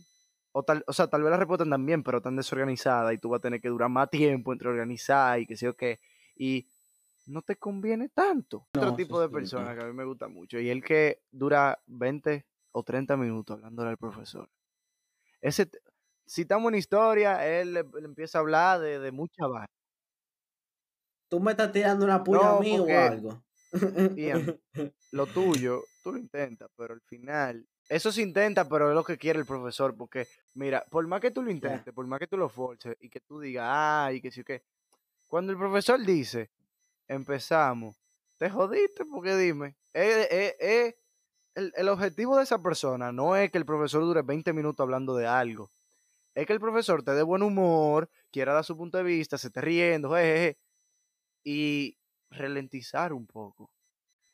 o, 0.53 0.63
tal, 0.63 0.85
o 0.87 0.93
sea, 0.93 1.09
tal 1.09 1.23
vez 1.23 1.31
la 1.31 1.37
reportan 1.37 1.69
también, 1.69 2.03
pero 2.03 2.23
tan 2.23 2.37
desorganizada 2.37 3.13
y 3.13 3.19
tú 3.19 3.29
vas 3.29 3.39
a 3.39 3.43
tener 3.43 3.61
que 3.61 3.69
durar 3.69 3.91
más 3.91 4.09
tiempo 4.11 4.53
entre 4.53 4.69
organizar 4.69 5.39
y 5.39 5.47
que 5.47 5.57
sé 5.57 5.67
yo 5.67 5.77
qué, 5.77 6.01
y 6.37 6.67
no 7.27 7.43
te 7.43 7.57
conviene 7.57 8.09
tanto. 8.09 8.69
Otro 8.77 8.95
tipo 8.95 9.21
de 9.21 9.29
persona 9.29 9.75
que 9.75 9.83
a 9.83 9.87
mí 9.87 9.93
me 9.93 10.05
gusta 10.05 10.29
mucho 10.29 10.59
y 10.61 10.71
el 10.71 10.83
que 10.83 11.23
dura 11.31 11.79
20 11.87 12.47
o 12.73 12.83
30 12.83 13.17
minutos 13.17 13.57
hablándole 13.57 13.91
al 13.91 13.99
profesor. 13.99 14.49
Ese, 15.41 15.71
si 16.25 16.43
estamos 16.43 16.73
en 16.73 16.79
historia, 16.79 17.47
él 17.47 17.75
le, 17.75 17.83
le 17.83 18.05
empieza 18.05 18.39
a 18.39 18.41
hablar 18.41 18.81
de, 18.81 18.99
de 18.99 19.13
mucha 19.13 19.47
vaina. 19.47 19.67
¿Tú 21.29 21.41
me 21.41 21.51
estás 21.51 21.73
tirando 21.73 22.05
una 22.05 22.23
puya 22.23 22.57
a 22.57 22.61
mí 22.61 22.79
o 22.79 22.99
algo? 22.99 23.46
Ian, 24.17 24.59
lo 25.13 25.27
tuyo, 25.27 25.85
tú 26.03 26.13
lo 26.13 26.19
intentas, 26.19 26.71
pero 26.77 26.95
al 26.95 27.01
final, 27.03 27.67
eso 27.89 28.11
se 28.13 28.23
intenta, 28.23 28.69
pero 28.69 28.89
es 28.89 28.95
lo 28.95 29.05
que 29.05 29.19
quiere 29.19 29.39
el 29.39 29.47
profesor, 29.47 29.97
porque 29.97 30.27
mira, 30.55 30.85
por 30.91 31.07
más 31.07 31.21
que 31.21 31.31
tú 31.31 31.43
lo 31.43 31.51
intentes, 31.51 31.93
por 31.93 32.07
más 32.07 32.19
que 32.19 32.27
tú 32.27 32.37
lo 32.37 32.49
forces 32.49 32.97
y 33.01 33.09
que 33.09 33.21
tú 33.21 33.41
digas, 33.41 33.67
ah, 33.69 34.11
y 34.13 34.21
que 34.21 34.31
sí, 34.31 34.45
que 34.45 34.63
cuando 35.27 35.53
el 35.53 35.59
profesor 35.59 36.05
dice, 36.05 36.51
empezamos, 37.09 37.97
te 38.39 38.51
jodiste, 38.51 39.05
porque 39.05 39.37
dime, 39.37 39.77
eh, 39.95 40.29
eh, 40.31 40.57
eh, 40.61 40.97
el, 41.55 41.73
el 41.77 41.89
objetivo 41.89 42.37
de 42.37 42.45
esa 42.45 42.63
persona 42.63 43.13
no 43.13 43.37
es 43.37 43.51
que 43.51 43.59
el 43.59 43.67
profesor 43.67 44.03
dure 44.03 44.23
20 44.23 44.53
minutos 44.53 44.83
hablando 44.83 45.17
de 45.17 45.27
algo, 45.27 45.71
es 46.35 46.47
que 46.47 46.53
el 46.53 46.61
profesor 46.61 47.03
te 47.03 47.13
dé 47.13 47.23
buen 47.23 47.43
humor, 47.43 48.11
quiera 48.31 48.53
dar 48.53 48.65
su 48.65 48.77
punto 48.77 48.99
de 48.99 49.05
vista, 49.05 49.39
se 49.39 49.47
esté 49.49 49.63
riendo, 49.63 50.11
jejeje, 50.11 50.59
y 51.43 51.97
ralentizar 52.31 53.13
un 53.13 53.27
poco. 53.27 53.71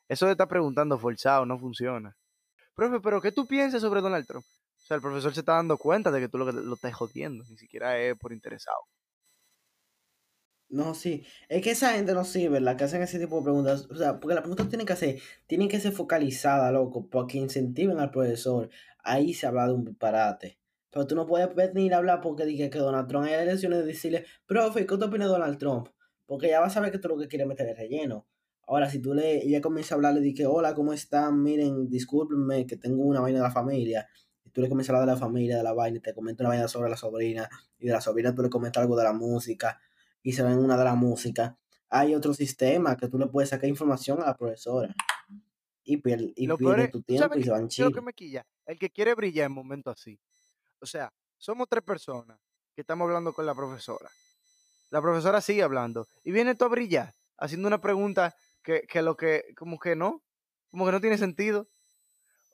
Eso 0.09 0.27
de 0.27 0.33
estar 0.33 0.49
preguntando 0.49 0.99
forzado 0.99 1.47
no 1.47 1.59
funciona. 1.59 2.17
Profe, 2.75 3.01
pero 3.01 3.21
¿qué 3.21 3.33
tú 3.33 3.47
piensas 3.47 3.81
sobre 3.81 4.01
Donald 4.01 4.27
Trump? 4.27 4.45
O 4.45 4.85
sea, 4.85 4.97
el 4.97 5.03
profesor 5.03 5.33
se 5.33 5.41
está 5.41 5.55
dando 5.55 5.79
cuenta 5.79 6.11
de 6.11 6.21
que 6.21 6.29
tú 6.29 6.39
lo, 6.39 6.51
lo 6.51 6.75
estás 6.75 6.95
jodiendo, 6.95 7.45
ni 7.49 7.57
siquiera 7.57 7.99
es 7.99 8.19
por 8.19 8.33
interesado. 8.33 8.79
No, 10.73 10.95
sí. 10.95 11.23
Es 11.51 11.63
que 11.63 11.73
esa 11.73 11.93
gente 11.93 12.15
no 12.15 12.25
sirve, 12.25 12.59
la 12.59 12.79
que 12.79 12.85
hacen 12.85 13.03
ese 13.03 13.19
tipo 13.19 13.37
de 13.37 13.43
preguntas. 13.43 13.87
O 13.91 13.95
sea, 13.95 14.19
porque 14.19 14.35
las 14.35 14.43
preguntas 14.43 14.71
tienen 14.71 14.87
que 14.87 14.95
hacer, 14.95 15.21
tienen 15.47 15.69
que 15.69 15.79
ser 15.79 15.93
focalizadas, 15.93 16.73
loco, 16.73 17.09
para 17.11 17.27
que 17.27 17.37
incentiven 17.39 18.01
al 18.01 18.11
profesor. 18.11 18.71
Ahí 19.05 19.35
se 19.35 19.47
habla 19.47 19.67
de 19.67 19.75
un 19.75 19.85
disparate. 19.85 20.59
Pero 20.91 21.07
tú 21.07 21.15
no 21.15 21.27
puedes 21.27 21.55
venir 21.55 21.93
a 21.93 21.99
hablar 21.99 22.23
porque 22.23 22.47
dije 22.47 22.71
que 22.71 22.79
Donald 22.79 23.07
Trump 23.07 23.27
hay 23.27 23.35
elecciones 23.35 23.83
y 23.85 23.87
decirle, 23.87 24.25
profe, 24.47 24.87
¿qué 24.87 24.97
te 24.97 25.05
opina 25.05 25.27
Donald 25.27 25.59
Trump? 25.59 25.89
Porque 26.33 26.49
ya 26.49 26.61
va 26.61 26.69
a 26.69 26.71
saber 26.71 26.91
que 26.91 26.99
tú 26.99 27.09
lo 27.09 27.19
que 27.19 27.29
quieres 27.29 27.47
meter 27.47 27.69
es 27.69 27.77
relleno. 27.77 28.27
Ahora, 28.67 28.89
si 28.89 29.03
tú 29.03 29.13
le, 29.13 29.45
ella 29.45 29.61
comienza 29.61 29.95
a 29.95 29.97
hablarle 29.97 30.23
de 30.23 30.33
que, 30.33 30.47
hola, 30.47 30.75
¿cómo 30.75 30.95
están? 30.95 31.43
Miren, 31.43 31.91
discúlpenme 31.91 32.67
que 32.67 32.79
tengo 32.79 33.05
una 33.05 33.21
vaina 33.21 33.41
de 33.41 33.43
la 33.43 33.51
familia. 33.51 34.09
Y 34.43 34.49
tú 34.49 34.63
le 34.63 34.71
comienzas 34.71 34.95
a 34.95 34.97
hablar 34.97 35.09
de 35.11 35.21
la 35.21 35.27
familia, 35.27 35.59
de 35.59 35.63
la 35.63 35.75
vaina, 35.75 35.99
y 35.99 36.01
te 36.01 36.15
comenta 36.15 36.43
una 36.43 36.49
vaina 36.49 36.69
sobre 36.69 36.89
la 36.89 36.97
sobrina. 36.97 37.51
Y 37.79 37.89
de 37.89 37.93
la 37.93 38.01
sobrina 38.01 38.35
tú 38.35 38.41
le 38.41 38.49
comentas 38.49 38.81
algo 38.81 38.97
de 38.97 39.05
la 39.05 39.13
música. 39.13 39.79
Y 40.23 40.33
se 40.33 40.43
ven 40.43 40.57
una 40.57 40.79
de 40.79 40.85
la 40.85 40.95
música. 40.95 41.59
Hay 41.91 42.15
otro 42.15 42.33
sistema 42.33 42.97
que 42.97 43.09
tú 43.09 43.19
le 43.19 43.27
puedes 43.27 43.51
sacar 43.51 43.69
información 43.69 44.23
a 44.23 44.25
la 44.25 44.35
profesora. 44.35 44.95
Y 45.85 45.99
pierde, 45.99 46.33
y 46.35 46.49
pierde 46.49 46.89
tu 46.89 47.01
¿tú 47.01 47.03
tiempo 47.03 47.37
y 47.37 47.43
se 47.43 47.51
van 47.51 47.67
es 47.67 47.79
lo 47.79 47.89
que 47.89 47.93
chill. 47.93 48.03
me 48.05 48.15
quilla? 48.15 48.47
El 48.65 48.79
que 48.79 48.89
quiere 48.89 49.15
brillar 49.15 49.49
en 49.49 49.53
momentos 49.53 50.01
así. 50.01 50.19
O 50.81 50.87
sea, 50.87 51.13
somos 51.37 51.69
tres 51.69 51.83
personas 51.83 52.39
que 52.75 52.81
estamos 52.81 53.05
hablando 53.05 53.35
con 53.35 53.45
la 53.45 53.55
profesora. 53.55 54.09
La 54.93 55.01
profesora 55.01 55.41
sigue 55.41 55.63
hablando 55.65 56.07
y 56.23 56.33
viene 56.33 56.55
tú 56.55 56.67
a 56.67 56.69
brillar, 56.69 57.15
haciendo 57.39 57.67
una 57.67 57.81
pregunta 57.81 58.35
que, 58.63 58.83
que 58.83 59.03
lo 59.03 59.17
que, 59.17 59.43
como 59.57 59.79
que 59.79 59.97
no, 59.97 60.23
como 60.71 60.87
que 60.87 60.93
no 60.93 61.01
tiene 61.01 61.19
sentido. 61.19 61.67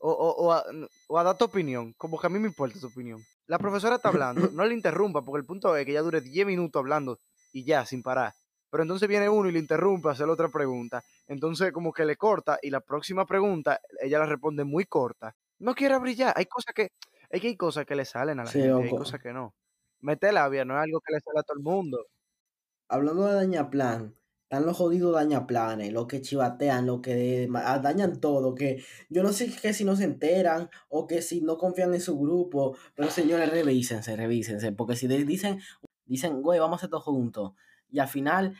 o, 0.00 0.10
o, 0.12 0.30
o, 0.46 0.52
a, 0.52 0.64
o 1.08 1.18
a 1.18 1.24
dar 1.24 1.36
tu 1.36 1.44
opinión, 1.46 1.92
como 1.94 2.18
que 2.18 2.26
a 2.28 2.30
mí 2.30 2.38
me 2.38 2.48
importa 2.48 2.78
tu 2.80 2.86
opinión. 2.86 3.20
La 3.46 3.58
profesora 3.58 3.96
está 3.96 4.08
hablando, 4.10 4.40
no 4.52 4.64
le 4.64 4.74
interrumpa, 4.74 5.22
porque 5.22 5.40
el 5.40 5.46
punto 5.46 5.76
es 5.76 5.84
que 5.84 5.92
ella 5.92 6.02
dure 6.02 6.20
10 6.20 6.46
minutos 6.46 6.78
hablando 6.80 7.18
y 7.52 7.64
ya, 7.64 7.84
sin 7.84 8.02
parar. 8.02 8.34
Pero 8.70 8.82
entonces 8.84 9.08
viene 9.08 9.28
uno 9.28 9.48
y 9.48 9.52
le 9.52 9.58
interrumpe 9.58 10.08
a 10.08 10.12
hacer 10.12 10.28
otra 10.28 10.48
pregunta. 10.48 11.02
Entonces 11.26 11.72
como 11.72 11.92
que 11.92 12.04
le 12.04 12.16
corta 12.16 12.58
y 12.62 12.70
la 12.70 12.80
próxima 12.80 13.26
pregunta 13.26 13.80
ella 14.00 14.18
la 14.20 14.26
responde 14.26 14.64
muy 14.64 14.84
corta. 14.84 15.34
No 15.58 15.74
quiere 15.74 15.98
brillar. 15.98 16.34
Hay 16.36 16.46
cosas 16.46 16.74
que, 16.74 16.92
es 17.30 17.40
que 17.40 17.48
hay 17.48 17.56
cosas 17.56 17.86
que 17.86 17.96
le 17.96 18.04
salen 18.04 18.38
a 18.40 18.44
la 18.44 18.52
Sí, 18.52 18.60
gente, 18.60 18.84
hay 18.84 18.90
cosas 18.90 19.20
que 19.20 19.32
no. 19.32 19.54
Mete 20.00 20.30
labia, 20.32 20.64
no 20.64 20.74
es 20.76 20.84
algo 20.84 21.00
que 21.00 21.12
le 21.14 21.20
sale 21.20 21.40
a 21.40 21.42
todo 21.42 21.56
el 21.58 21.62
mundo. 21.64 22.06
Hablando 22.88 23.26
de 23.26 23.34
dañaplan, 23.34 24.18
están 24.50 24.64
los 24.64 24.78
jodidos 24.78 25.12
dañaplanes, 25.14 25.92
los 25.92 26.06
que 26.06 26.22
chivatean, 26.22 26.86
los 26.86 27.02
que 27.02 27.46
ah, 27.54 27.78
dañan 27.80 28.18
todo, 28.18 28.54
que 28.54 28.82
yo 29.10 29.22
no 29.22 29.30
sé 29.34 29.54
que 29.54 29.74
si 29.74 29.84
no 29.84 29.94
se 29.94 30.04
enteran 30.04 30.70
o 30.88 31.06
que 31.06 31.20
si 31.20 31.42
no 31.42 31.58
confían 31.58 31.92
en 31.92 32.00
su 32.00 32.18
grupo, 32.18 32.74
pero 32.94 33.10
señores, 33.10 33.50
revísense, 33.50 34.16
revísense, 34.16 34.72
porque 34.72 34.96
si 34.96 35.06
dicen, 35.06 35.60
dicen, 36.06 36.40
güey, 36.40 36.58
vamos 36.60 36.76
a 36.76 36.76
hacer 36.76 36.86
esto 36.86 37.00
juntos, 37.00 37.52
y 37.90 37.98
al 37.98 38.08
final 38.08 38.56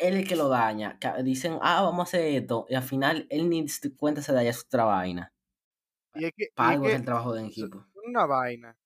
él 0.00 0.14
es 0.14 0.22
el 0.22 0.28
que 0.28 0.34
lo 0.34 0.48
daña, 0.48 0.98
que 0.98 1.22
dicen, 1.22 1.58
ah, 1.62 1.82
vamos 1.82 2.00
a 2.00 2.08
hacer 2.08 2.22
esto, 2.34 2.66
y 2.68 2.74
al 2.74 2.82
final 2.82 3.28
él 3.30 3.48
ni 3.48 3.64
cuenta 3.96 4.22
se 4.22 4.32
daña 4.32 4.52
su 4.52 4.64
otra 4.66 4.84
vaina. 4.84 5.32
Y 6.14 6.24
es 6.24 6.32
que, 6.36 6.46
y 6.46 6.48
Para 6.56 6.74
es 6.74 6.80
es 6.80 6.86
que 6.88 6.94
el 6.96 7.04
trabajo 7.04 7.34
de 7.34 7.46
equipo. 7.46 7.86
una 8.04 8.26
vaina. 8.26 8.76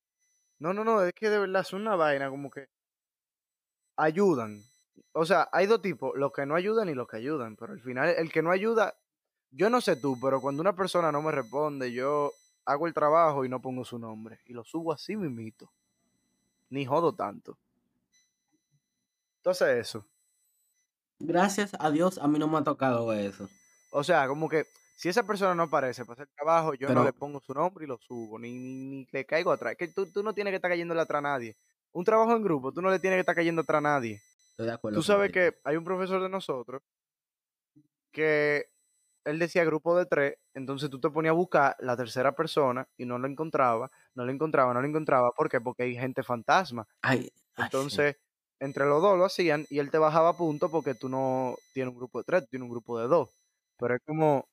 No, 0.58 0.74
no, 0.74 0.84
no, 0.84 1.02
es 1.02 1.14
que 1.14 1.30
de 1.30 1.38
verdad 1.38 1.64
son 1.64 1.80
una 1.80 1.96
vaina 1.96 2.28
como 2.28 2.50
que 2.50 2.66
ayudan. 3.96 4.62
O 5.12 5.24
sea, 5.24 5.48
hay 5.52 5.66
dos 5.66 5.82
tipos, 5.82 6.12
los 6.16 6.32
que 6.32 6.46
no 6.46 6.54
ayudan 6.54 6.88
y 6.88 6.94
los 6.94 7.08
que 7.08 7.16
ayudan, 7.16 7.56
pero 7.56 7.72
al 7.72 7.80
final 7.80 8.08
el 8.16 8.32
que 8.32 8.42
no 8.42 8.50
ayuda, 8.50 8.94
yo 9.50 9.70
no 9.70 9.80
sé 9.80 9.96
tú, 9.96 10.18
pero 10.20 10.40
cuando 10.40 10.60
una 10.60 10.74
persona 10.74 11.12
no 11.12 11.22
me 11.22 11.32
responde, 11.32 11.92
yo 11.92 12.32
hago 12.64 12.86
el 12.86 12.94
trabajo 12.94 13.44
y 13.44 13.48
no 13.48 13.60
pongo 13.60 13.84
su 13.84 13.98
nombre 13.98 14.40
y 14.46 14.52
lo 14.52 14.64
subo 14.64 14.92
así 14.92 15.16
mismito. 15.16 15.70
Ni 16.70 16.84
jodo 16.84 17.14
tanto. 17.14 17.58
Entonces 19.38 19.68
eso. 19.78 20.06
Gracias 21.20 21.72
a 21.78 21.90
Dios, 21.90 22.18
a 22.18 22.26
mí 22.26 22.38
no 22.38 22.48
me 22.48 22.58
ha 22.58 22.64
tocado 22.64 23.12
eso. 23.12 23.48
O 23.92 24.02
sea, 24.02 24.26
como 24.26 24.48
que 24.48 24.64
si 24.96 25.08
esa 25.08 25.24
persona 25.24 25.54
no 25.54 25.64
aparece 25.64 26.04
para 26.04 26.14
hacer 26.14 26.28
el 26.28 26.34
trabajo, 26.34 26.74
yo 26.74 26.88
no 26.88 27.04
le 27.04 27.12
pongo 27.12 27.40
su 27.40 27.52
nombre 27.54 27.84
y 27.84 27.88
lo 27.88 27.98
subo, 27.98 28.38
ni, 28.38 28.52
ni, 28.52 28.74
ni 28.74 29.08
le 29.12 29.24
caigo 29.24 29.52
atrás. 29.52 29.72
Es 29.72 29.78
que 29.78 29.88
tú, 29.88 30.10
tú 30.10 30.22
no 30.22 30.34
tienes 30.34 30.50
que 30.52 30.56
estar 30.56 30.70
cayéndole 30.70 31.00
atrás 31.00 31.18
a 31.18 31.22
nadie. 31.22 31.56
Un 31.92 32.04
trabajo 32.04 32.34
en 32.34 32.42
grupo, 32.42 32.72
tú 32.72 32.82
no 32.82 32.90
le 32.90 32.98
tienes 32.98 33.16
que 33.16 33.20
estar 33.20 33.34
cayendo 33.34 33.62
atrás 33.62 33.78
a 33.78 33.82
nadie. 33.82 34.20
Estoy 34.54 34.66
de 34.66 34.72
acuerdo. 34.72 34.98
Tú 34.98 35.02
sabes 35.02 35.32
que 35.32 35.58
hay 35.64 35.76
un 35.76 35.84
profesor 35.84 36.22
de 36.22 36.28
nosotros 36.28 36.80
que 38.12 38.66
él 39.24 39.38
decía 39.38 39.64
grupo 39.64 39.96
de 39.98 40.06
tres, 40.06 40.36
entonces 40.54 40.90
tú 40.90 41.00
te 41.00 41.10
ponías 41.10 41.32
a 41.32 41.34
buscar 41.34 41.76
la 41.80 41.96
tercera 41.96 42.32
persona 42.32 42.86
y 42.96 43.04
no 43.04 43.18
lo 43.18 43.26
encontraba, 43.26 43.90
no 44.14 44.24
lo 44.24 44.30
encontraba, 44.30 44.72
no 44.72 44.80
lo 44.80 44.86
encontraba. 44.86 45.32
¿Por 45.32 45.48
qué? 45.48 45.60
Porque 45.60 45.82
hay 45.84 45.96
gente 45.96 46.22
fantasma. 46.22 46.86
Ay, 47.02 47.18
ay, 47.18 47.24
sí. 47.24 47.62
Entonces, 47.64 48.16
entre 48.60 48.86
los 48.86 49.02
dos 49.02 49.18
lo 49.18 49.24
hacían 49.24 49.66
y 49.70 49.80
él 49.80 49.90
te 49.90 49.98
bajaba 49.98 50.30
a 50.30 50.36
punto 50.36 50.70
porque 50.70 50.94
tú 50.94 51.08
no 51.08 51.56
tienes 51.72 51.92
un 51.92 51.98
grupo 51.98 52.18
de 52.18 52.24
tres, 52.24 52.42
tú 52.42 52.48
tienes 52.50 52.66
un 52.66 52.70
grupo 52.70 52.98
de 53.00 53.08
dos. 53.08 53.30
Pero 53.78 53.96
es 53.96 54.02
como, 54.06 54.46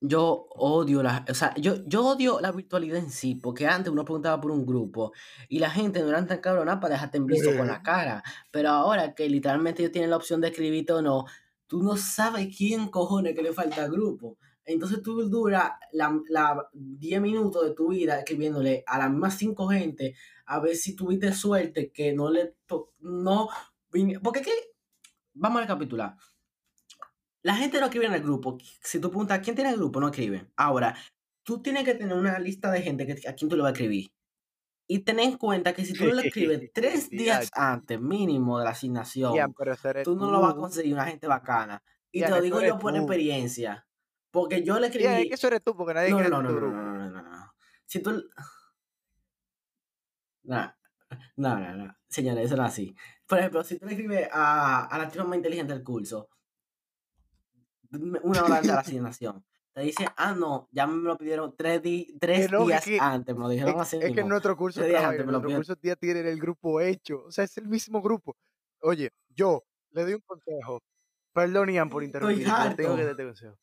Yo 0.00 0.46
odio 0.50 1.02
la, 1.02 1.24
o 1.28 1.34
sea, 1.34 1.54
yo, 1.56 1.76
yo 1.86 2.04
odio 2.06 2.38
la 2.40 2.52
virtualidad 2.52 2.98
en 2.98 3.10
sí, 3.10 3.34
porque 3.34 3.66
antes 3.66 3.90
uno 3.90 4.04
preguntaba 4.04 4.38
por 4.40 4.50
un 4.50 4.66
grupo 4.66 5.12
y 5.48 5.58
la 5.58 5.70
gente 5.70 6.00
no 6.00 6.08
eran 6.10 6.26
tan 6.26 6.40
cabrona 6.40 6.78
para 6.80 6.94
dejarte 6.94 7.16
en 7.16 7.26
visto 7.26 7.48
con 7.56 7.66
la 7.66 7.82
cara, 7.82 8.22
pero 8.50 8.68
ahora 8.70 9.14
que 9.14 9.28
literalmente 9.28 9.82
ellos 9.82 9.92
tienen 9.92 10.10
la 10.10 10.16
opción 10.16 10.40
de 10.42 10.48
escribirte 10.48 10.92
o 10.92 11.00
no, 11.02 11.24
tú 11.66 11.82
no 11.82 11.96
sabes 11.96 12.54
quién 12.56 12.88
cojones 12.88 13.34
que 13.34 13.42
le 13.42 13.52
falta 13.54 13.84
al 13.84 13.90
grupo. 13.90 14.36
Entonces 14.66 15.00
tú 15.02 15.28
duras 15.30 15.70
la, 15.92 16.20
la 16.28 16.68
10 16.72 17.20
minutos 17.20 17.64
de 17.64 17.74
tu 17.74 17.88
vida 17.88 18.18
escribiéndole 18.18 18.84
a 18.86 18.98
las 18.98 19.10
mismas 19.10 19.38
5 19.38 19.68
gente 19.68 20.14
a 20.44 20.60
ver 20.60 20.76
si 20.76 20.94
tuviste 20.94 21.32
suerte 21.32 21.90
que 21.90 22.12
no 22.12 22.30
le 22.30 22.54
to- 22.66 22.92
no 23.00 23.48
porque 24.22 24.42
que 24.42 24.52
vamos 25.34 25.58
a 25.58 25.62
recapitular. 25.62 26.16
La 27.46 27.54
gente 27.54 27.78
no 27.78 27.86
escribe 27.86 28.06
en 28.06 28.12
el 28.14 28.22
grupo. 28.24 28.58
Si 28.82 28.98
tú 28.98 29.08
preguntas 29.08 29.38
quién 29.38 29.54
tiene 29.54 29.70
el 29.70 29.76
grupo, 29.76 30.00
no 30.00 30.08
escriben. 30.08 30.52
Ahora, 30.56 30.96
tú 31.44 31.62
tienes 31.62 31.84
que 31.84 31.94
tener 31.94 32.16
una 32.16 32.40
lista 32.40 32.72
de 32.72 32.82
gente 32.82 33.06
que, 33.06 33.12
a 33.28 33.34
quien 33.34 33.48
tú 33.48 33.54
le 33.54 33.62
vas 33.62 33.68
a 33.70 33.72
escribir. 33.72 34.10
Y 34.88 34.98
ten 35.04 35.20
en 35.20 35.38
cuenta 35.38 35.72
que 35.72 35.84
si 35.84 35.92
tú 35.94 36.06
no 36.06 36.14
le 36.14 36.26
escribes 36.26 36.72
tres 36.72 37.08
días 37.08 37.48
antes, 37.54 38.00
mínimo 38.00 38.58
de 38.58 38.64
la 38.64 38.70
asignación, 38.72 39.54
tú 40.02 40.16
no 40.16 40.32
lo 40.32 40.40
vas 40.40 40.54
a 40.54 40.56
conseguir 40.56 40.92
una 40.94 41.04
gente 41.06 41.28
bacana. 41.28 41.80
Y 42.10 42.22
te 42.22 42.30
lo 42.30 42.40
digo 42.40 42.60
yo 42.62 42.78
por 42.80 42.92
tú. 42.92 42.98
experiencia. 42.98 43.86
Porque 44.32 44.64
yo 44.64 44.80
le 44.80 44.88
Ian, 44.88 44.90
es 44.90 44.96
escribí. 44.96 45.28
que 45.28 45.34
eso 45.34 45.46
eres 45.46 45.62
tú 45.62 45.76
porque 45.76 45.94
nadie 45.94 46.10
No, 46.10 46.16
quiere 46.16 46.30
no, 46.30 46.38
tu 46.38 46.42
no, 46.42 46.50
no, 46.50 46.56
grupo. 46.56 46.76
no, 46.82 46.82
no, 46.98 47.10
no, 47.10 47.22
no. 47.22 47.52
Si 47.86 48.00
tú. 48.02 48.24
No, 50.44 50.72
no, 51.36 51.58
no, 51.58 51.76
no. 51.76 51.96
Señores, 52.08 52.46
eso 52.46 52.56
no 52.56 52.64
es 52.64 52.72
así. 52.72 52.94
Por 53.26 53.38
ejemplo, 53.38 53.62
si 53.64 53.78
tú 53.78 53.86
le 53.86 53.92
escribes 53.92 54.28
a, 54.32 54.86
a 54.86 54.98
la 54.98 55.08
tipa 55.08 55.24
más 55.24 55.36
inteligente 55.36 55.72
del 55.72 55.82
curso, 55.84 56.28
una 58.22 58.42
hora 58.44 58.56
antes 58.56 58.68
de 58.68 58.74
la 58.74 58.80
asignación, 58.80 59.44
te 59.72 59.82
dice, 59.82 60.06
ah, 60.16 60.32
no, 60.34 60.68
ya 60.72 60.86
me 60.86 61.02
lo 61.02 61.16
pidieron 61.18 61.54
tres, 61.56 61.82
di- 61.82 62.16
tres 62.18 62.50
no, 62.50 62.60
es 62.62 62.66
días 62.68 62.84
que- 62.84 62.98
antes, 63.00 63.34
me 63.34 63.42
lo 63.42 63.48
dijeron 63.50 63.74
Es, 63.74 63.80
así 63.80 63.96
es 63.96 64.02
que 64.02 64.08
en 64.08 64.14
mismo. 64.14 64.28
nuestro 64.30 64.56
curso 64.56 64.80
Tres 64.80 64.90
días 64.90 65.04
antes 65.04 65.20
en 65.20 65.26
nuestro 65.26 65.50
curso 65.54 65.76
ya 65.82 65.96
tienen 65.96 66.26
el 66.26 66.40
grupo 66.40 66.80
hecho. 66.80 67.24
O 67.24 67.30
sea, 67.30 67.44
es 67.44 67.56
el 67.58 67.68
mismo 67.68 68.00
grupo. 68.00 68.36
Oye, 68.80 69.10
yo 69.28 69.64
le 69.90 70.02
doy 70.04 70.14
un 70.14 70.22
consejo. 70.26 70.80
Perdón, 71.32 71.68
Ian, 71.70 71.90
por 71.90 72.02
interrumpir, 72.04 72.46
tengo 72.76 72.96
que 72.96 73.04
darte 73.04 73.24
consejo. 73.24 73.58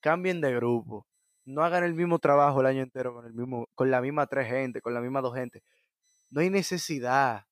Cambien 0.00 0.40
de 0.40 0.54
grupo. 0.54 1.06
No 1.44 1.62
hagan 1.64 1.84
el 1.84 1.94
mismo 1.94 2.18
trabajo 2.18 2.60
el 2.60 2.66
año 2.66 2.82
entero 2.82 3.12
con 3.12 3.26
el 3.26 3.34
mismo, 3.34 3.66
con 3.74 3.90
la 3.90 4.00
misma 4.00 4.26
tres 4.26 4.48
gente, 4.48 4.80
con 4.80 4.94
la 4.94 5.00
misma 5.00 5.20
dos 5.20 5.34
gente. 5.34 5.62
No 6.30 6.40
hay 6.40 6.48
necesidad. 6.50 7.44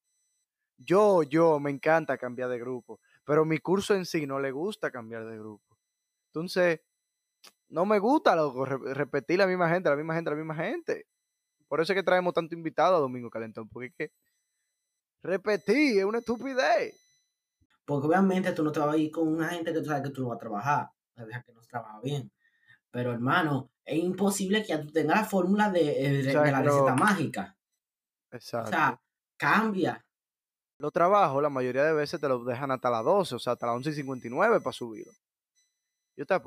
Yo, 0.78 1.22
yo, 1.22 1.60
me 1.60 1.70
encanta 1.70 2.16
cambiar 2.16 2.48
de 2.48 2.58
grupo, 2.58 3.00
pero 3.24 3.44
mi 3.44 3.58
curso 3.58 3.94
en 3.94 4.06
sí 4.06 4.26
no 4.26 4.40
le 4.40 4.50
gusta 4.50 4.90
cambiar 4.90 5.26
de 5.26 5.36
grupo. 5.36 5.69
Entonces, 6.32 6.80
no 7.68 7.84
me 7.87 7.99
gusta, 7.99 8.34
loco, 8.37 8.64
re- 8.64 8.94
repetir 8.94 9.38
la 9.38 9.46
misma 9.46 9.68
gente, 9.68 9.88
la 9.90 9.96
misma 9.96 10.14
gente, 10.14 10.30
la 10.30 10.37
misma 10.37 10.54
gente. 10.54 11.06
Por 11.68 11.80
eso 11.80 11.92
es 11.92 11.96
que 11.96 12.02
traemos 12.02 12.34
tanto 12.34 12.54
invitado 12.54 12.96
a 12.96 13.00
Domingo 13.00 13.30
Calentón, 13.30 13.68
porque 13.68 13.87
es 13.88 13.94
que 13.96 14.12
repetir 15.22 15.99
es 15.99 16.04
una 16.04 16.18
estupidez. 16.18 16.94
Porque 17.84 18.06
obviamente 18.06 18.52
tú 18.52 18.62
no 18.62 18.72
te 18.72 18.80
vas 18.80 18.94
a 18.94 18.96
ir 18.96 19.10
con 19.10 19.28
una 19.28 19.49
gente 19.49 19.72
que 19.72 19.80
tú 19.80 19.87
sabes 19.87 20.02
que 20.02 20.10
tú 20.10 20.22
no 20.22 20.28
vas 20.28 20.37
a 20.37 20.40
trabajar. 20.40 20.88
O 21.16 21.26
que 21.26 21.52
no 21.52 21.60
trabaja 21.62 22.00
bien. 22.00 22.30
Pero 22.90 23.12
hermano, 23.12 23.70
es 23.84 24.02
imposible 24.02 24.62
que 24.62 24.68
ya 24.68 24.80
tú 24.80 24.90
tengas 24.92 25.18
la 25.22 25.25
fórmula 25.25 25.70
de, 25.70 26.04
eh, 26.06 26.22
de- 26.22 26.37
O 26.38 26.44
la 26.44 26.62
receta 26.62 26.94
mágica. 26.94 27.56
O 28.32 28.37
Exacto. 28.37 28.70
sea, 28.70 29.00
cambia. 29.37 30.04
los 30.78 30.92
trabajos, 30.94 31.42
la 31.42 31.50
mayoría 31.50 31.84
de 31.84 31.92
veces 31.92 32.18
te 32.20 32.26
los 32.28 32.46
dejan 32.46 32.70
hasta 32.70 32.88
las 32.88 33.04
12, 33.04 33.34
o 33.34 33.38
sea, 33.38 33.52
hasta 33.52 33.66
las 33.66 33.76
11 33.76 33.90
y 33.90 33.94
59 33.94 34.60
para 34.60 34.72
subirlo. 34.72 35.12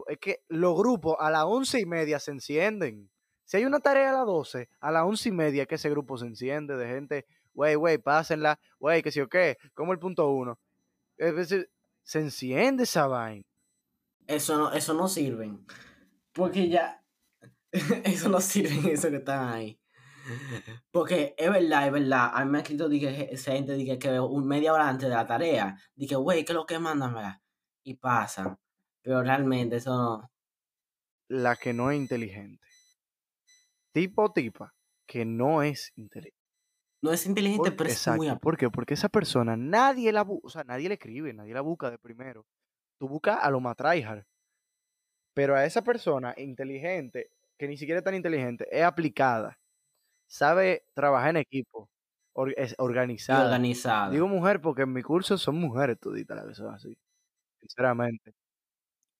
Es 0.07 0.17
que 0.19 0.43
los 0.47 0.77
grupos 0.77 1.15
a 1.19 1.31
las 1.31 1.43
11 1.43 1.79
y 1.79 1.85
media 1.85 2.19
se 2.19 2.31
encienden. 2.31 3.09
Si 3.45 3.57
hay 3.57 3.65
una 3.65 3.79
tarea 3.79 4.11
a 4.11 4.13
las 4.13 4.25
12, 4.25 4.69
a 4.79 4.91
las 4.91 5.03
11 5.03 5.29
y 5.29 5.31
media 5.31 5.65
que 5.65 5.75
ese 5.75 5.89
grupo 5.89 6.17
se 6.17 6.25
enciende 6.25 6.77
de 6.77 6.87
gente, 6.87 7.25
güey, 7.53 7.75
güey, 7.75 7.97
pásenla, 7.97 8.59
güey, 8.79 9.01
que 9.01 9.11
si 9.11 9.19
o 9.19 9.27
qué, 9.27 9.57
como 9.73 9.91
el 9.91 9.99
punto 9.99 10.29
uno. 10.29 10.59
Es 11.17 11.35
decir, 11.35 11.69
se 12.03 12.19
enciende 12.19 12.83
esa 12.83 13.07
vaina. 13.07 13.45
Eso 14.27 14.57
no, 14.57 14.71
eso 14.71 14.93
no 14.93 15.07
sirven. 15.07 15.65
Porque 16.31 16.69
ya. 16.69 17.03
eso 18.03 18.29
no 18.29 18.41
sirven, 18.41 18.87
eso 18.91 19.09
que 19.09 19.17
están 19.17 19.49
ahí. 19.49 19.79
Porque 20.91 21.35
es 21.37 21.51
verdad, 21.51 21.87
es 21.87 21.91
verdad. 21.91 22.31
A 22.33 22.45
mí 22.45 22.51
me 22.51 22.59
ha 22.59 22.61
escrito 22.61 22.87
dije, 22.87 23.33
esa 23.33 23.51
gente 23.51 23.73
dije, 23.73 23.99
que 23.99 24.19
un 24.19 24.47
media 24.47 24.73
hora 24.73 24.87
antes 24.87 25.09
de 25.09 25.15
la 25.15 25.27
tarea. 25.27 25.77
Dije, 25.95 26.15
güey, 26.15 26.45
¿qué 26.45 26.53
es 26.53 26.55
lo 26.55 26.65
que 26.65 26.79
mandan? 26.79 27.41
Y 27.83 27.95
pasan. 27.95 28.57
Pero 29.03 29.21
realmente 29.21 29.75
eso 29.77 29.91
no. 29.95 30.31
La 31.27 31.57
que 31.57 31.73
no 31.73 31.91
es 31.91 31.97
inteligente. 31.97 32.65
Tipo 33.91 34.23
o 34.23 34.31
tipa 34.31 34.73
que 35.07 35.25
no 35.25 35.61
es 35.63 35.91
inteligente. 35.95 36.39
No 37.01 37.11
es 37.11 37.25
inteligente, 37.25 37.71
Por- 37.71 37.77
pero 37.77 37.89
es 37.89 38.07
muy. 38.07 38.27
¿Por 38.37 38.57
qué? 38.57 38.69
Porque 38.69 38.93
esa 38.95 39.09
persona 39.09 39.55
nadie 39.57 40.11
la 40.11 40.23
busca, 40.23 40.47
o 40.47 40.49
sea, 40.49 40.63
nadie 40.63 40.87
le 40.89 40.95
escribe, 40.95 41.33
nadie 41.33 41.53
la 41.53 41.61
busca 41.61 41.91
de 41.91 41.97
primero. 41.99 42.45
Tú 42.99 43.07
buscas 43.09 43.39
a 43.41 43.49
lo 43.51 43.59
más 43.59 43.75
tryhard. 43.75 44.25
Pero 45.33 45.55
a 45.55 45.65
esa 45.65 45.81
persona 45.83 46.33
inteligente, 46.37 47.31
que 47.57 47.67
ni 47.67 47.77
siquiera 47.77 47.99
es 47.99 48.03
tan 48.03 48.15
inteligente, 48.15 48.67
es 48.71 48.83
aplicada, 48.83 49.59
sabe 50.27 50.85
trabajar 50.95 51.31
en 51.31 51.37
equipo, 51.37 51.89
or- 52.33 52.53
es 52.57 52.75
organizada. 52.79 53.59
Digo 54.09 54.27
mujer 54.27 54.61
porque 54.61 54.83
en 54.83 54.93
mi 54.93 55.03
curso 55.03 55.37
son 55.37 55.57
mujeres 55.57 55.99
toditas 55.99 56.37
las 56.37 56.47
que 56.47 56.55
son 56.55 56.73
así. 56.73 56.97
Sinceramente. 57.61 58.33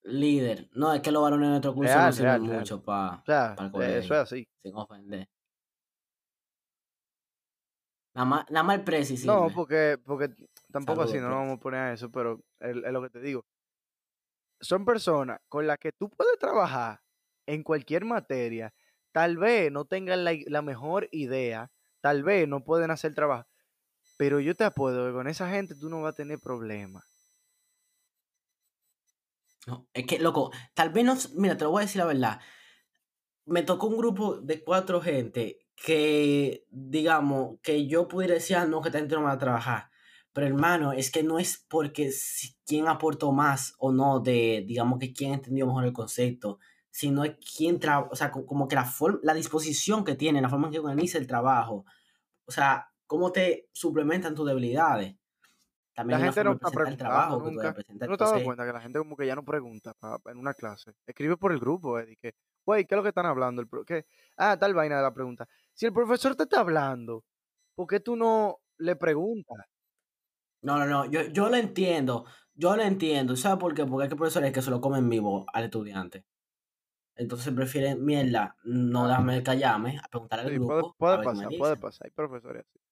Líder. 0.04 0.70
No, 0.74 0.94
es 0.94 1.02
que 1.02 1.12
los 1.12 1.24
varones 1.24 1.48
de 1.48 1.52
nuestro 1.52 1.74
curso 1.74 1.94
Real, 1.94 2.06
no 2.08 2.12
sirven 2.12 2.48
real, 2.48 2.60
mucho 2.60 2.84
para 2.84 3.18
O 3.18 3.26
sea, 3.26 3.56
el 3.58 3.68
eh, 3.68 3.72
colegio. 3.72 3.98
eso 4.00 4.14
es 4.16 4.20
así. 4.20 4.48
sin 4.62 4.76
ofender. 4.76 5.30
Nada 8.14 8.26
más, 8.26 8.52
nada 8.52 8.64
más 8.64 8.78
el 8.78 8.84
presi 8.84 9.26
No, 9.26 9.50
porque, 9.56 9.98
porque 10.06 10.30
tampoco 10.72 11.02
Saludos, 11.02 11.12
así, 11.12 11.20
no 11.20 11.30
nos 11.30 11.38
vamos 11.38 11.58
a 11.58 11.60
poner 11.62 11.80
a 11.80 11.94
eso, 11.94 12.12
pero 12.12 12.44
es, 12.60 12.76
es 12.76 12.92
lo 12.92 13.02
que 13.02 13.10
te 13.10 13.22
digo. 13.22 13.46
Son 14.60 14.86
personas 14.86 15.40
con 15.48 15.66
las 15.66 15.78
que 15.80 15.92
tú 15.92 16.10
puedes 16.10 16.38
trabajar 16.38 17.02
en 17.48 17.64
cualquier 17.64 18.06
materia, 18.06 18.74
tal 19.12 19.38
vez 19.38 19.72
no 19.72 19.86
tengan 19.86 20.24
la, 20.24 20.34
la 20.48 20.62
mejor 20.62 21.08
idea, 21.12 21.72
tal 22.02 22.24
vez 22.24 22.48
no 22.48 22.64
pueden 22.64 22.92
hacer 22.92 23.16
trabajo, 23.16 23.48
pero 24.18 24.40
yo 24.40 24.56
te 24.56 24.64
apuesto 24.64 25.06
que 25.08 25.14
con 25.14 25.28
esa 25.28 25.50
gente 25.50 25.76
tú 25.76 25.90
no 25.90 26.02
vas 26.02 26.14
a 26.14 26.18
tener 26.18 26.40
problemas. 26.40 27.04
No, 29.68 29.88
es 29.94 30.06
que, 30.06 30.20
loco, 30.20 30.52
tal 30.74 30.90
vez 30.90 31.06
no. 31.06 31.16
Mira, 31.36 31.58
te 31.58 31.64
lo 31.64 31.72
voy 31.72 31.82
a 31.82 31.86
decir 31.86 32.00
la 32.00 32.06
verdad. 32.06 32.40
Me 33.46 33.64
tocó 33.64 33.88
un 33.88 33.98
grupo 33.98 34.38
de 34.38 34.64
cuatro 34.64 35.02
gente 35.02 35.60
que, 35.76 36.66
digamos, 36.70 37.60
que 37.62 37.88
yo 37.88 38.08
pudiera 38.08 38.36
decir, 38.36 38.56
ah, 38.58 38.66
no, 38.66 38.82
que 38.82 38.90
esta 38.90 39.00
gente 39.00 39.16
no 39.16 39.28
a 39.28 39.38
trabajar. 39.38 39.90
Pero 40.34 40.48
hermano, 40.48 40.94
es 40.94 41.12
que 41.12 41.24
no 41.24 41.40
es 41.40 41.66
porque 41.70 42.12
si, 42.12 42.56
quién 42.66 42.88
aportó 42.88 43.32
más 43.32 43.76
o 43.78 43.92
no 43.92 44.20
de, 44.20 44.64
digamos, 44.68 45.00
que 45.00 45.14
quién 45.14 45.34
entendió 45.34 45.68
mejor 45.68 45.86
el 45.86 45.94
concepto, 45.94 46.60
sino 46.90 47.24
es 47.24 47.36
quién 47.58 47.80
o 48.12 48.16
sea, 48.16 48.32
como 48.32 48.68
que 48.68 48.76
la, 48.76 48.92
la 49.24 49.34
disposición 49.34 50.04
que 50.04 50.16
tiene, 50.16 50.42
la 50.42 50.50
forma 50.50 50.68
en 50.68 50.74
que 50.74 50.80
organiza 50.80 51.18
el 51.18 51.28
trabajo, 51.28 51.86
o 52.46 52.52
sea, 52.52 52.90
cómo 53.08 53.32
te 53.32 53.70
suplementan 53.74 54.36
tus 54.36 54.48
debilidades. 54.48 55.16
También 55.94 56.20
la 56.20 56.26
gente 56.26 56.44
no 56.44 56.54
está 56.54 56.90
el 56.90 56.98
trabajo 56.98 57.40
nunca. 57.40 57.76
¿No 58.08 58.18
te 58.18 58.24
has 58.24 58.32
dado 58.32 58.44
cuenta 58.44 58.66
que 58.66 58.74
la 58.74 58.82
gente 58.82 59.00
como 59.00 59.16
que 59.16 59.28
ya 59.28 59.36
no 59.36 59.46
pregunta 59.46 59.96
en 60.26 60.38
una 60.38 60.54
clase? 60.54 60.94
Escribe 61.06 61.38
por 61.38 61.52
el 61.52 61.60
grupo, 61.60 62.00
eh, 62.00 62.18
que, 62.20 62.34
güey, 62.66 62.86
¿qué 62.86 62.96
es 62.96 62.98
lo 62.98 63.04
que 63.04 63.10
están 63.10 63.28
hablando? 63.28 63.64
¿Qué? 63.86 64.06
Ah, 64.38 64.58
tal 64.58 64.74
vaina 64.74 64.98
de 64.98 65.04
la 65.04 65.14
pregunta. 65.14 65.48
Si 65.74 65.86
el 65.86 65.94
profesor 65.94 66.36
te 66.36 66.44
está 66.44 66.62
hablando, 66.62 67.24
¿por 67.76 67.88
qué 67.88 68.00
tú 68.00 68.16
no 68.16 68.60
le 68.78 68.96
preguntas? 68.96 69.58
No, 70.64 70.80
no, 70.80 70.86
no, 70.86 71.06
yo, 71.06 71.24
yo 71.24 71.50
lo 71.50 71.58
entiendo, 71.58 72.26
yo 72.56 72.76
lo 72.76 72.84
entiendo. 72.84 73.36
¿Sabes 73.36 73.60
por 73.60 73.74
qué? 73.76 73.86
Porque 73.86 74.06
hay 74.06 74.10
profesores 74.10 74.52
que 74.52 74.62
se 74.62 74.72
lo 74.72 74.82
comen 74.82 75.08
vivo 75.10 75.46
al 75.54 75.66
estudiante. 75.66 76.26
Entonces 77.16 77.54
prefieren, 77.54 78.04
mierda, 78.04 78.56
no 78.64 79.08
dame 79.08 79.44
callarme, 79.44 80.00
a 80.00 80.08
preguntar 80.08 80.40
al 80.40 80.52
grupo. 80.52 80.96
Puede, 80.98 81.24
pasar, 81.24 81.50
puede 81.60 81.78
pasar, 81.78 82.08
hay 82.08 82.12
profesores 82.12 82.66
así. 82.68 82.83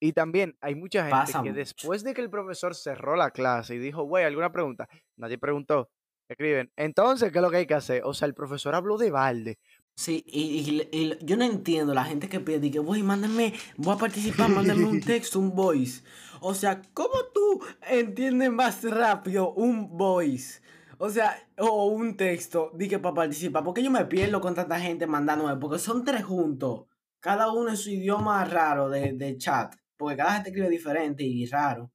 Y 0.00 0.12
también 0.12 0.56
hay 0.60 0.74
mucha 0.74 1.06
gente 1.06 1.32
que 1.42 1.52
después 1.52 2.04
de 2.04 2.12
que 2.12 2.20
el 2.20 2.30
profesor 2.30 2.74
cerró 2.74 3.16
la 3.16 3.30
clase 3.30 3.76
y 3.76 3.78
dijo, 3.78 4.02
güey, 4.02 4.24
¿alguna 4.24 4.52
pregunta? 4.52 4.88
Nadie 5.16 5.38
preguntó. 5.38 5.90
Escriben, 6.28 6.72
entonces, 6.76 7.30
¿qué 7.30 7.38
es 7.38 7.42
lo 7.42 7.50
que 7.50 7.58
hay 7.58 7.66
que 7.66 7.74
hacer? 7.74 8.02
O 8.04 8.12
sea, 8.12 8.26
el 8.26 8.34
profesor 8.34 8.74
habló 8.74 8.98
de 8.98 9.10
balde. 9.10 9.58
Sí, 9.94 10.24
y, 10.26 11.16
yo 11.24 11.36
no 11.36 11.44
entiendo 11.44 11.94
la 11.94 12.04
gente 12.04 12.28
que 12.28 12.40
pide 12.40 12.70
que, 12.70 12.80
güey, 12.80 13.02
mándame, 13.02 13.54
voy 13.76 13.94
a 13.94 13.98
participar, 13.98 14.50
mándame 14.50 14.84
un 14.84 15.00
texto, 15.00 15.38
un 15.38 15.54
voice. 15.54 16.02
O 16.40 16.52
sea, 16.52 16.82
¿cómo 16.92 17.14
tú 17.32 17.64
entiendes 17.88 18.50
más 18.50 18.82
rápido 18.84 19.54
un 19.54 19.96
voice? 19.96 20.60
O 20.98 21.08
sea, 21.08 21.38
o 21.58 21.86
un 21.86 22.16
texto, 22.16 22.72
di 22.74 22.88
que 22.88 22.98
para 22.98 23.14
participar. 23.14 23.64
Porque 23.64 23.82
yo 23.82 23.90
me 23.90 24.04
pierdo 24.04 24.40
con 24.40 24.54
tanta 24.54 24.78
gente 24.80 25.06
mandándome, 25.06 25.56
porque 25.56 25.78
son 25.78 26.04
tres 26.04 26.24
juntos, 26.24 26.86
cada 27.20 27.50
uno 27.52 27.70
en 27.70 27.76
su 27.76 27.90
idioma 27.90 28.44
raro 28.44 28.90
de, 28.90 29.12
de 29.12 29.38
chat 29.38 29.74
porque 29.96 30.16
cada 30.16 30.34
gente 30.34 30.50
escribe 30.50 30.68
diferente 30.68 31.22
y 31.22 31.46
raro. 31.46 31.90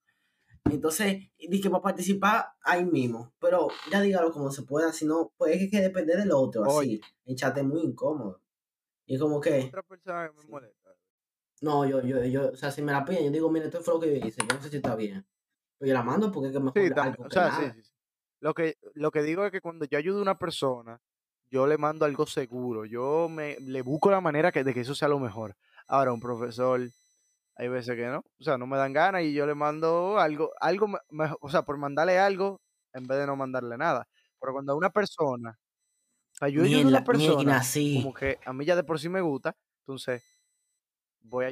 Entonces, 0.65 1.29
dije 1.38 1.70
para 1.70 1.81
participar 1.81 2.53
ahí 2.63 2.86
mismo. 2.86 3.34
Pero 3.39 3.67
ya 3.91 4.01
dígalo 4.01 4.31
como 4.31 4.51
se 4.51 4.63
pueda, 4.63 4.93
si 4.93 5.05
no, 5.05 5.31
pues 5.38 5.62
es 5.62 5.72
que 5.72 5.81
depende 5.81 6.15
del 6.15 6.31
otro. 6.31 6.63
Así, 6.65 7.01
el 7.25 7.36
chat 7.36 7.58
es 7.58 7.63
muy 7.63 7.81
incómodo. 7.81 8.41
Y 9.05 9.17
como 9.17 9.41
que. 9.41 9.65
Otra 9.67 9.84
persona 9.84 10.31
me 10.36 10.48
molesta. 10.48 10.96
No, 11.62 11.86
yo, 11.86 12.01
yo, 12.01 12.24
yo, 12.24 12.51
o 12.51 12.55
sea, 12.55 12.72
si 12.72 12.81
me 12.81 12.91
la 12.91 13.05
piden, 13.05 13.25
yo 13.25 13.31
digo, 13.31 13.51
mire, 13.51 13.65
esto 13.65 13.81
fue 13.81 13.93
lo 13.93 14.00
que 14.00 14.20
yo 14.20 14.25
hice, 14.25 14.41
yo 14.50 14.55
no 14.55 14.62
sé 14.62 14.70
si 14.70 14.77
está 14.77 14.96
bien. 14.96 15.25
Pero 15.77 15.89
yo 15.89 15.93
la 15.93 16.01
mando 16.01 16.31
porque 16.31 16.48
es 16.48 16.53
que 16.53 16.60
mejor 16.60 16.81
sí, 16.81 16.91
algo 16.96 17.24
o 17.25 17.29
sea, 17.29 17.51
sí, 17.51 17.81
sí, 17.84 17.91
Lo 18.39 18.55
que, 18.55 18.77
lo 18.96 19.12
que 19.12 19.22
digo 19.22 19.46
es 19.46 19.51
que 19.51 19.62
cuando 19.62 19.86
yo 19.86 19.98
ayudo 20.00 20.20
a 20.20 20.22
una 20.24 20.39
persona, 20.39 21.00
yo 21.51 21.67
le 21.67 21.77
mando 21.77 22.05
algo 22.05 22.25
seguro. 22.25 22.86
Yo 22.86 23.27
me 23.29 23.58
le 23.60 23.84
busco 23.84 24.10
la 24.10 24.22
manera 24.22 24.51
que, 24.51 24.63
de 24.63 24.74
que 24.74 24.79
eso 24.79 24.96
sea 24.96 25.08
lo 25.08 25.20
mejor. 25.20 25.55
Ahora, 25.88 26.13
un 26.13 26.22
profesor 26.22 26.81
hay 27.62 27.68
veces 27.68 27.96
que 27.96 28.08
no, 28.08 28.25
o 28.39 28.44
sea, 28.44 28.58
no 28.58 28.65
me 28.65 28.75
dan 28.75 28.91
ganas 28.91 29.22
y 29.22 29.34
yo 29.34 29.46
le 29.46 29.53
mando 29.53 30.18
algo, 30.18 30.51
algo, 30.60 30.98
o 31.41 31.47
sea, 31.47 31.62
por 31.62 31.78
mandarle 31.78 32.17
algo 32.17 32.60
en 32.91 33.06
vez 33.06 33.19
de 33.19 33.28
no 33.28 33.36
mandarle 33.36 33.78
nada. 33.78 34.08
Pero 34.39 34.54
cuando 34.54 34.74
a 34.74 34.76
una 34.76 34.89
persona, 34.89 35.56
ayuda 36.39 36.82
a 36.82 36.88
una 36.88 37.04
persona, 37.04 37.62
como 37.93 38.15
que 38.15 38.39
a 38.43 38.52
mí 38.52 38.65
ya 38.65 38.76
de 38.76 38.84
por 38.84 39.00
sí 39.00 39.10
me 39.10 39.21
gusta, 39.21 39.56
entonces 39.82 40.24
voy 41.19 41.45
a 41.45 41.47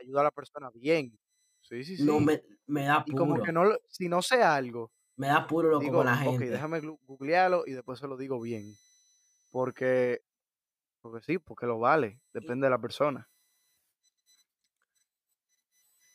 ayudar 0.00 0.20
a 0.20 0.22
la 0.22 0.30
persona 0.30 0.70
bien. 0.72 1.18
Sí, 1.62 1.82
sí, 1.82 1.96
sí. 1.96 2.04
No, 2.04 2.20
me, 2.20 2.40
da 2.84 3.04
puro. 3.04 3.12
Y 3.12 3.16
como 3.16 3.42
que 3.42 3.50
no, 3.50 3.64
si 3.88 4.08
no 4.08 4.22
sé 4.22 4.40
algo, 4.44 4.92
me 5.16 5.26
da 5.26 5.44
puro 5.48 5.70
lo 5.70 5.80
con 5.80 6.06
la 6.06 6.18
gente. 6.18 6.44
Ok, 6.44 6.50
déjame 6.52 6.80
googlearlo 7.02 7.64
y 7.66 7.72
después 7.72 7.98
se 7.98 8.06
lo 8.06 8.16
digo 8.16 8.40
bien. 8.40 8.76
Porque, 9.50 10.20
porque 11.00 11.20
sí, 11.20 11.38
porque 11.40 11.66
lo 11.66 11.80
vale, 11.80 12.20
depende 12.32 12.66
de 12.66 12.70
la 12.70 12.78
persona. 12.78 13.28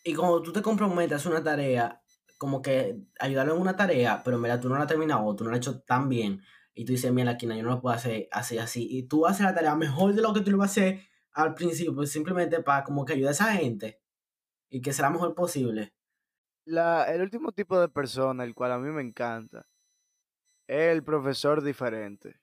Y 0.04 0.14
como 0.14 0.42
tú 0.42 0.52
te 0.52 0.62
comprometes 0.62 1.26
a 1.26 1.30
una 1.30 1.44
tarea, 1.44 2.02
como 2.38 2.62
que 2.62 3.00
ayudarlo 3.20 3.56
en 3.56 3.62
una 3.62 3.76
tarea, 3.76 4.22
pero 4.24 4.38
mira, 4.38 4.60
tú 4.60 4.68
no 4.70 4.76
la 4.76 4.82
has 4.82 4.88
terminado 4.88 5.36
tú 5.36 5.44
no 5.44 5.52
la 5.52 5.58
has 5.58 5.66
hecho 5.66 5.82
tan 5.82 6.10
bien, 6.10 6.42
y 6.74 6.86
tú 6.86 6.92
dices, 6.92 7.12
mira, 7.14 7.32
aquí 7.32 7.48
yo 7.48 7.64
no 7.64 7.70
lo 7.70 7.82
puedo 7.82 7.96
hacer 7.96 8.28
así, 8.32 8.58
así, 8.58 8.88
y 8.90 9.04
tú 9.04 9.26
haces 9.26 9.46
la 9.46 9.54
tarea 9.54 9.76
mejor 9.76 10.14
de 10.14 10.22
lo 10.22 10.34
que 10.34 10.42
tú 10.42 10.52
lo 10.52 10.58
vas 10.58 10.70
a 10.70 10.72
hacer 10.72 11.02
al 11.32 11.56
principio, 11.56 11.96
pues 11.96 12.12
simplemente 12.12 12.62
para 12.62 12.84
como 12.84 13.06
que 13.06 13.14
ayudar 13.14 13.30
a 13.30 13.34
esa 13.34 13.54
gente 13.54 14.02
y 14.70 14.82
que 14.82 14.94
sea 14.94 15.08
lo 15.08 15.14
mejor 15.14 15.36
posible. 15.36 15.94
La, 16.66 17.06
el 17.14 17.22
último 17.22 17.52
tipo 17.52 17.80
de 17.80 17.90
persona, 17.90 18.44
el 18.44 18.56
cual 18.56 18.72
a 18.72 18.80
mí 18.80 18.90
me 18.90 19.02
encanta, 19.02 19.68
es 20.68 20.92
el 20.92 21.04
profesor 21.04 21.64
diferente. 21.64 22.40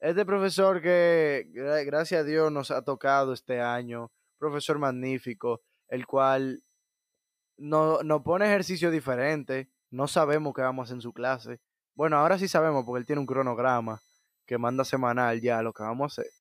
Este 0.00 0.24
profesor 0.24 0.80
que, 0.80 1.50
gracias 1.86 2.20
a 2.20 2.24
Dios, 2.24 2.52
nos 2.52 2.70
ha 2.70 2.82
tocado 2.82 3.32
este 3.32 3.60
año, 3.60 4.12
profesor 4.38 4.78
magnífico, 4.78 5.62
el 5.88 6.06
cual 6.06 6.62
no, 7.58 8.02
nos 8.02 8.22
pone 8.22 8.46
ejercicio 8.46 8.90
diferente, 8.90 9.68
no 9.90 10.08
sabemos 10.08 10.54
qué 10.54 10.62
vamos 10.62 10.84
a 10.84 10.86
hacer 10.86 10.96
en 10.96 11.02
su 11.02 11.12
clase. 11.12 11.60
Bueno, 11.94 12.16
ahora 12.16 12.38
sí 12.38 12.48
sabemos 12.48 12.84
porque 12.84 13.00
él 13.00 13.06
tiene 13.06 13.20
un 13.20 13.26
cronograma 13.26 14.00
que 14.46 14.58
manda 14.58 14.84
semanal 14.84 15.40
ya 15.40 15.62
lo 15.62 15.72
que 15.72 15.82
vamos 15.82 16.18
a 16.18 16.22
hacer. 16.22 16.32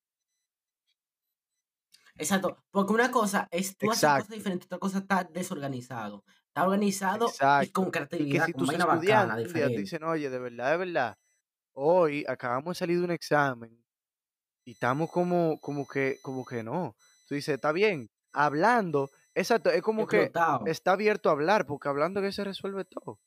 Exacto, 2.15 2.57
porque 2.71 2.93
una 2.93 3.11
cosa 3.11 3.47
es 3.51 3.77
tú 3.77 3.91
hacer 3.91 4.09
cosas 4.09 4.29
diferentes, 4.29 4.65
otra 4.65 4.79
cosa 4.79 4.99
está 4.99 5.23
desorganizado. 5.23 6.23
Está 6.47 6.63
organizado 6.63 7.31
y 7.61 7.69
con 7.69 7.91
creatividad, 7.91 8.27
y 8.27 8.39
que 8.39 8.45
si 8.45 8.53
tus 8.53 8.77
bacana, 8.77 9.35
te 9.35 9.67
dicen, 9.69 10.03
oye, 10.03 10.29
de 10.29 10.39
verdad, 10.39 10.71
de 10.71 10.77
verdad, 10.77 11.17
hoy 11.73 12.25
acabamos 12.27 12.75
de 12.75 12.79
salir 12.79 12.97
de 12.97 13.05
un 13.05 13.11
examen 13.11 13.83
y 14.65 14.71
estamos 14.71 15.11
como, 15.11 15.59
como 15.61 15.87
que, 15.87 16.17
como 16.23 16.43
que 16.43 16.63
no. 16.63 16.95
Tú 17.27 17.35
dices, 17.35 17.55
está 17.55 17.71
bien, 17.71 18.09
hablando, 18.33 19.11
Exacto, 19.37 19.69
es 19.69 19.83
como 19.83 20.07
que 20.07 20.31
está 20.65 20.91
abierto 20.91 21.29
a 21.29 21.33
hablar, 21.33 21.67
porque 21.67 21.87
hablando 21.87 22.23
que 22.23 22.31
se 22.31 22.43
resuelve 22.43 22.85
todo. 22.85 23.19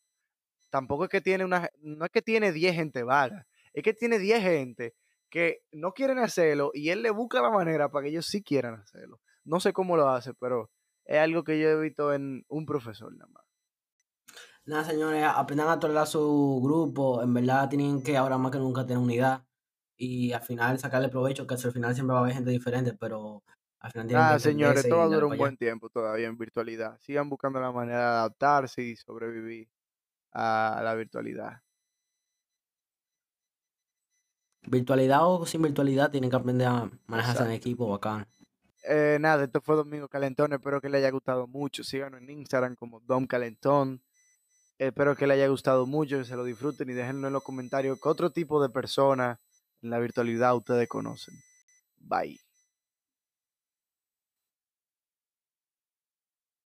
Tampoco 0.69 1.05
es 1.05 1.11
que 1.11 1.21
tiene 1.21 1.45
una, 1.45 1.71
no 1.79 2.05
es 2.05 2.11
que 2.11 2.21
tiene 2.21 2.51
10 2.51 2.75
gente 2.75 3.05
vaga, 3.05 3.47
es 3.73 3.85
que 3.85 3.95
tiene 3.95 4.19
10 4.19 4.43
gente 4.43 4.95
que 5.29 5.63
no 5.71 5.93
quieren 5.93 6.19
hacerlo 6.19 6.73
y 6.75 6.91
él 6.91 7.03
le 7.03 7.11
busca 7.11 7.41
la 7.41 7.51
manera 7.51 7.93
para 7.93 8.03
que 8.03 8.11
ellos 8.11 8.27
sí 8.27 8.43
quieran 8.43 8.75
hacerlo. 8.75 9.21
No 9.45 9.61
sé 9.61 9.73
cómo 9.73 9.97
lo 9.97 10.09
hace, 10.09 10.35
pero 10.35 10.73
es 11.05 11.19
algo 11.21 11.45
que 11.45 11.61
yo 11.61 11.69
he 11.69 11.81
visto 11.81 12.13
en 12.13 12.45
un 12.49 12.67
profesor 12.67 13.13
nada 13.15 13.31
más. 13.31 13.45
Nada, 14.65 14.85
señores, 14.85 15.25
aprendan 15.25 15.69
a 15.69 15.79
tolerar 15.79 16.09
su 16.09 16.61
grupo. 16.61 17.23
En 17.23 17.33
verdad 17.33 17.69
tienen 17.69 18.03
que 18.03 18.17
ahora 18.17 18.37
más 18.37 18.51
que 18.51 18.59
nunca 18.59 18.85
tener 18.85 18.99
unidad 18.99 19.45
y 19.97 20.33
al 20.33 20.43
final 20.43 20.77
sacarle 20.81 21.09
provecho, 21.09 21.47
que 21.47 21.55
al 21.55 21.73
final 21.73 21.95
siempre 21.95 22.15
va 22.15 22.19
a 22.19 22.23
haber 22.25 22.35
gente 22.35 22.51
diferente, 22.51 22.95
pero 22.95 23.45
Ah, 23.81 24.39
señores, 24.39 24.87
todo 24.87 24.99
va 24.99 25.05
a 25.05 25.09
durar 25.09 25.25
un 25.25 25.39
buen 25.39 25.57
tiempo 25.57 25.89
todavía 25.89 26.29
en 26.29 26.37
virtualidad. 26.37 26.99
Sigan 27.01 27.31
buscando 27.31 27.61
la 27.61 27.73
manera 27.73 27.99
de 27.99 28.05
adaptarse 28.05 28.83
y 28.83 28.95
sobrevivir 28.95 29.69
a 30.33 30.83
la 30.85 30.95
virtualidad. 30.95 31.63
Virtualidad 34.67 35.27
o 35.27 35.47
sin 35.47 35.63
virtualidad, 35.63 36.11
tienen 36.11 36.29
que 36.29 36.37
aprender 36.37 36.69
a 36.69 36.91
manejarse 37.07 37.43
en 37.45 37.53
equipo 37.53 37.89
bacán. 37.89 38.27
Eh, 38.85 39.17
nada, 39.19 39.45
esto 39.45 39.63
fue 39.63 39.77
Domingo 39.77 40.09
Calentón. 40.09 40.53
Espero 40.53 40.81
que 40.81 40.91
les 40.91 40.99
haya 40.99 41.11
gustado 41.11 41.47
mucho. 41.47 41.83
Síganos 41.83 42.21
en 42.21 42.29
Instagram 42.29 42.77
como 42.77 43.01
Dom 43.01 43.27
Calentón. 43.27 44.03
Espero 44.79 45.17
que 45.17 45.27
les 45.27 45.37
haya 45.37 45.49
gustado 45.49 45.87
mucho, 45.87 46.19
que 46.19 46.25
se 46.25 46.37
lo 46.37 46.45
disfruten 46.45 46.89
y 46.91 46.93
déjenlo 46.93 47.27
en 47.29 47.33
los 47.33 47.43
comentarios 47.43 47.99
qué 48.03 48.09
otro 48.09 48.31
tipo 48.31 48.63
de 48.63 48.69
personas 48.69 49.39
en 49.83 49.91
la 49.91 49.99
virtualidad 49.99 50.55
ustedes 50.55 50.89
conocen. 50.89 51.35
Bye. 51.99 52.41